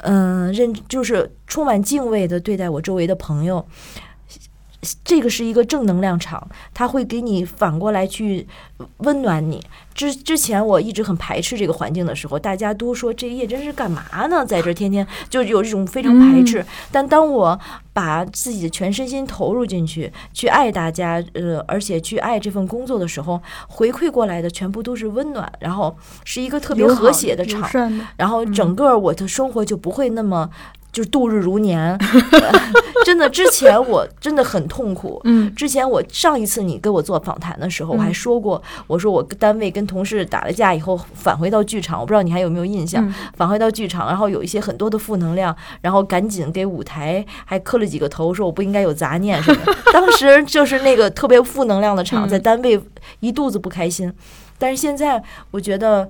[0.03, 3.65] 嗯，认就是充满敬畏的对待我周围的朋友。”
[5.05, 8.47] 这个是一个正能量场，它会给你反过来去
[8.99, 9.63] 温暖你。
[9.95, 14.45] 之之前我一直很排斥这个环境的时候，大家都说这叶真是干嘛呢？
[14.45, 16.65] 在这天天就有这种非常排斥。
[16.93, 17.59] 但当我
[17.95, 27.67] 把自己的全身心投入进去，去爱大家，呃，而且去爱这份工作的时候，回馈过来的全部都是温暖，然后是一个特别和谐的场，
[28.19, 30.51] 然后整个我的生活就不会那么。
[30.97, 31.95] 就是度日如年，
[33.05, 33.29] 真的。
[33.29, 35.21] 之前我真的很痛苦。
[35.25, 43.07] 嗯，之前我上一次你跟我做访谈的时候，我还说过，我说我单位跟同事打了架以后返回到剧场，我不知道你还有没有印象？
[43.37, 49.61] 返回到剧场，然后有一些很多的负能量，然后赶紧给舞台还磕了几个头，说我不应该有杂念什么。
[49.93, 52.81] 当时就是那个特别负能量的场，在单位
[53.21, 54.11] 一肚子不开心。
[54.57, 56.09] 但是现在我觉得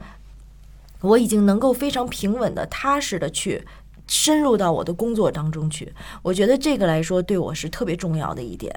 [1.00, 3.64] 我已经能够非常平稳的、踏实的去。
[4.06, 5.92] 深入到我的工作当中去，
[6.22, 8.72] 我觉得这个来说对我是特别重要的一点。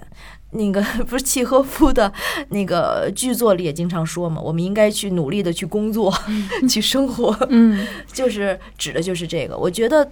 [0.51, 2.11] 那个不是契诃夫的
[2.49, 6.11] 那个剧作里也经常说嘛，我们应该去努力的去工作，
[6.67, 7.37] 去生活。
[7.49, 9.55] 嗯， 就是指的就是这个。
[9.55, 10.09] 我觉得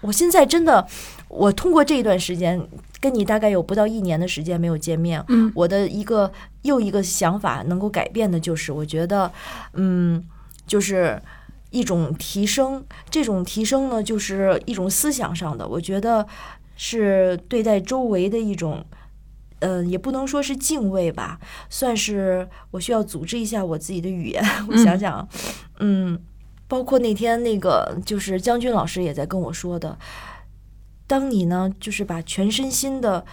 [0.00, 0.86] 我现在真的，
[1.28, 2.66] 我通过这一段时间
[2.98, 6.32] 跟你大概有不到一年的时间没有见面，嗯，我的一个
[6.62, 9.30] 又一个想法能够改变的就是，我觉得，
[9.74, 10.24] 嗯，
[10.66, 11.20] 就是。
[11.70, 15.66] 一种提升，这种提升呢，就是一种思想上的。
[15.66, 16.26] 我觉得
[16.76, 18.84] 是对待周围的一种，
[19.60, 24.44] 嗯，也不能说是敬畏吧，算是我需要组织一下我自己的语言。
[24.68, 25.28] 我想想，
[25.78, 26.20] 嗯，
[26.66, 29.98] 包括那天那个，就是将军老师也在跟我说的，
[31.06, 33.24] 当你呢，就是把全身心的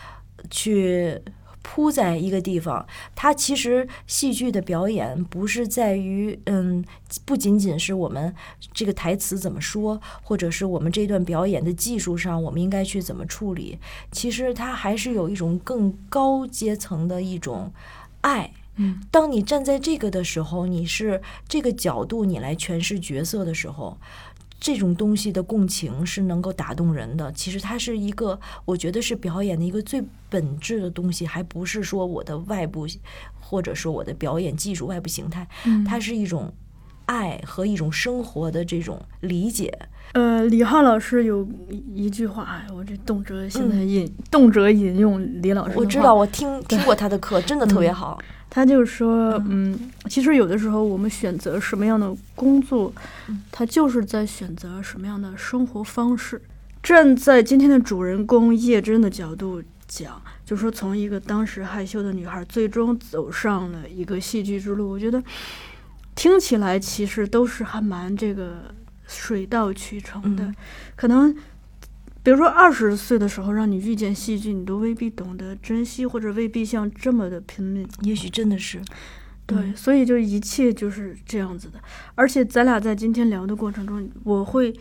[0.50, 1.22] 去。
[1.70, 6.82] 铺在一个地方，它其实戏剧的表演不是在于，嗯，
[7.26, 8.34] 不仅仅是我们
[8.74, 13.78] 这个台词怎么说，或者是我们这段表演的技术上，我们应该去怎么处理。
[14.14, 17.74] 其实它还是有一种更高阶层的一种
[18.22, 23.98] 爱，嗯当你站在这个的时候，你是这个角度，你来诠释角色的时候，
[24.60, 27.32] 这种东西的共情是能够打动人的。
[27.34, 32.88] 其实它是一个，我觉得是表演的一个最本质的东西，还不是说我的外部
[33.40, 36.54] 或者说我的表演技术外部形态，嗯它是一种
[37.08, 39.78] 爱和一种生活的这种理解。
[40.14, 48.18] 呃，李浩老师有一一句话，哎，我这动辄现在嗯引、动辄引用李老师我知道，我听听过他的课，真的特别好。
[48.50, 49.78] 他就是说，嗯，
[50.10, 52.92] 其实有的时候我们选择什么样的工作，
[53.52, 56.42] 他就是在选择什么样的生活方式。
[56.82, 64.90] 站在今天的主人公叶真的角度讲，就是说从一个当时害羞的女孩，最终走上了一个戏剧之路。
[64.90, 65.22] 我觉得
[66.18, 68.74] 听起来其实都是还蛮这个
[69.08, 70.56] 水到渠成的，嗯
[70.98, 71.34] 可能。
[72.24, 77.88] 比如说，二十岁的时候让你遇见戏剧，你都未必懂得珍惜，或者未必像这么的拼命。
[78.02, 78.82] 也许真的是，
[79.46, 81.80] 对，嗯所以就一切就是这样子的。
[82.16, 84.74] 而且咱俩在今天聊的过程中，我会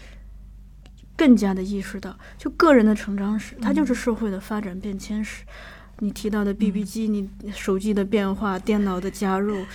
[1.17, 5.45] 更加的意识到，就个人的成长史，它就是社会的发展变迁史。
[6.01, 9.67] 你提到的 BB 机，你手机的变化，电脑的加入，呃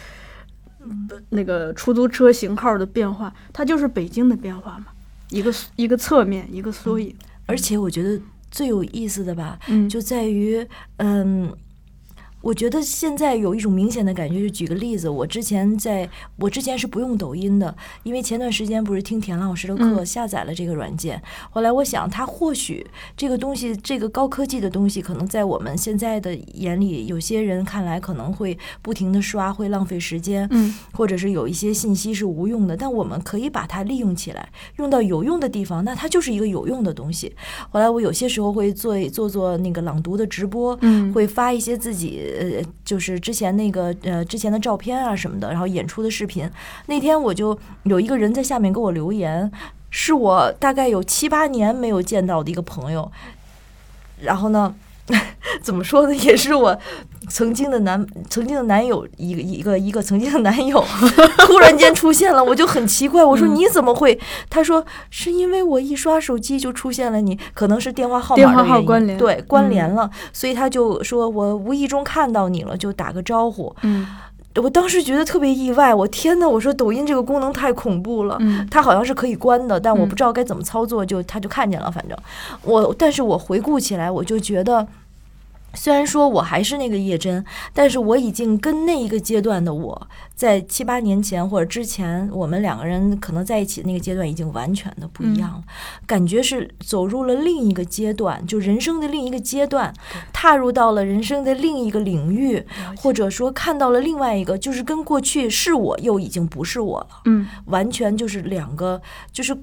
[1.30, 4.88] 那个出租车型号的变化，它就是北京的变化嘛，
[5.30, 7.16] 一个一个侧面，一个缩影。
[7.46, 8.20] 而且我觉得
[8.50, 10.66] 最有意思的吧，嗯，就在于，
[10.98, 11.52] 嗯，
[12.42, 21.22] 我觉得现在有一种明显的感觉，就举个例子，我之前在我之前是不用抖音的，因为前段时间不是听田老师的课，嗯下载了这个软件。
[21.50, 22.86] 后来我想，它或许
[23.16, 30.48] 这个东西，这个高科技的东西，可能在我们现在的眼里，有些人看来可能会不停的刷，会浪费时间。
[30.52, 37.34] 嗯或者是有一些信息是无用的，但我们可以把它利用起来，用到有用的地方，那它就是一个有用的东西。
[37.70, 46.50] 后来我有些时候会做做做那个朗读的直播，嗯会发一些自己呃，就是之前那个呃之前的照片啊什么的，然后演出的视频。
[46.88, 49.52] 那天我就有一个人在下面给我留言，
[49.90, 53.12] 是我大概有七八年没有见到的一个朋友，
[54.22, 54.76] 然后呢。
[55.62, 56.14] 怎么说呢？
[56.24, 56.78] 也是我
[57.30, 60.84] 曾经的男曾经的男友，一个一个一个曾经的男友，
[61.46, 63.24] 突然间出现了，我就很奇怪。
[63.24, 64.20] 我说嗯你怎么会？
[64.50, 73.74] 他说是因为我一刷手机就出现了你，可能是电话号码电话的号关联对关嗯联了，所以他就说我无意中看到你了，就打个招呼。
[73.84, 74.08] 嗯
[74.56, 76.46] 我当时觉得特别意外，我天呐！
[76.46, 78.36] 我说抖音这个功能太恐怖了。
[78.42, 81.90] 嗯它好像是可以关的，但我嗯不知道该怎么操作，就他就看见了。
[81.90, 82.18] 反正
[82.64, 84.86] 我，但是我回顾起来，我就觉得，
[85.74, 87.44] 虽然说我还是那个叶真，
[87.74, 95.64] 但是我已经跟那一个阶段的我，在七八年前或者之前，我们两个人可能在一起的那个阶段已经完全的不一样了，
[96.06, 99.94] 感觉是走入了另一个阶段，就人生的另一个阶段，
[100.34, 102.66] 踏入到了人生的另一个领域，
[102.98, 107.08] 或者说看到了另外一个，就是跟过去是我又已经不是我了。
[107.26, 109.02] 嗯完全就是两个，
[109.32, 109.56] 就是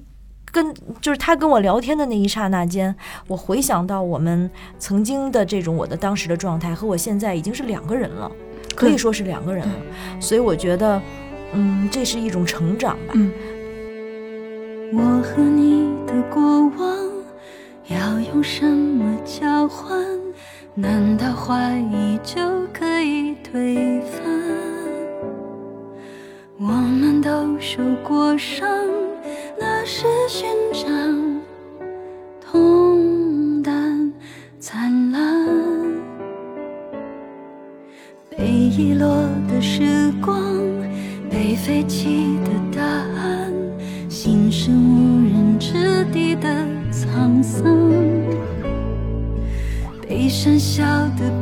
[0.51, 2.95] 跟就是他跟我聊天的那一刹那间，
[3.27, 8.31] 我回想到我们曾经的这种我的当时的状态和我现在已经是两个人了，
[8.75, 9.75] 可以说是两个人了。
[10.19, 11.01] 所以我觉得，
[11.53, 13.13] 嗯，这是一种成长吧。
[13.13, 13.31] 嗯
[14.91, 16.97] 我和你的过往
[17.89, 20.03] 要用什么交换？
[20.73, 22.41] 难道怀疑就
[22.73, 24.23] 可以推翻？
[26.57, 27.29] 我们都
[27.59, 28.67] 受过伤，
[29.59, 31.41] 那是勋章，
[32.39, 34.13] 痛淡
[34.57, 35.45] 灿烂。
[38.29, 39.07] 被遗落
[39.49, 40.41] 的时光，
[41.29, 43.53] 被废弃的答案，
[44.07, 46.47] 心是无人之地的
[46.89, 47.91] 沧桑，
[50.07, 50.85] 被剩笑
[51.17, 51.38] 的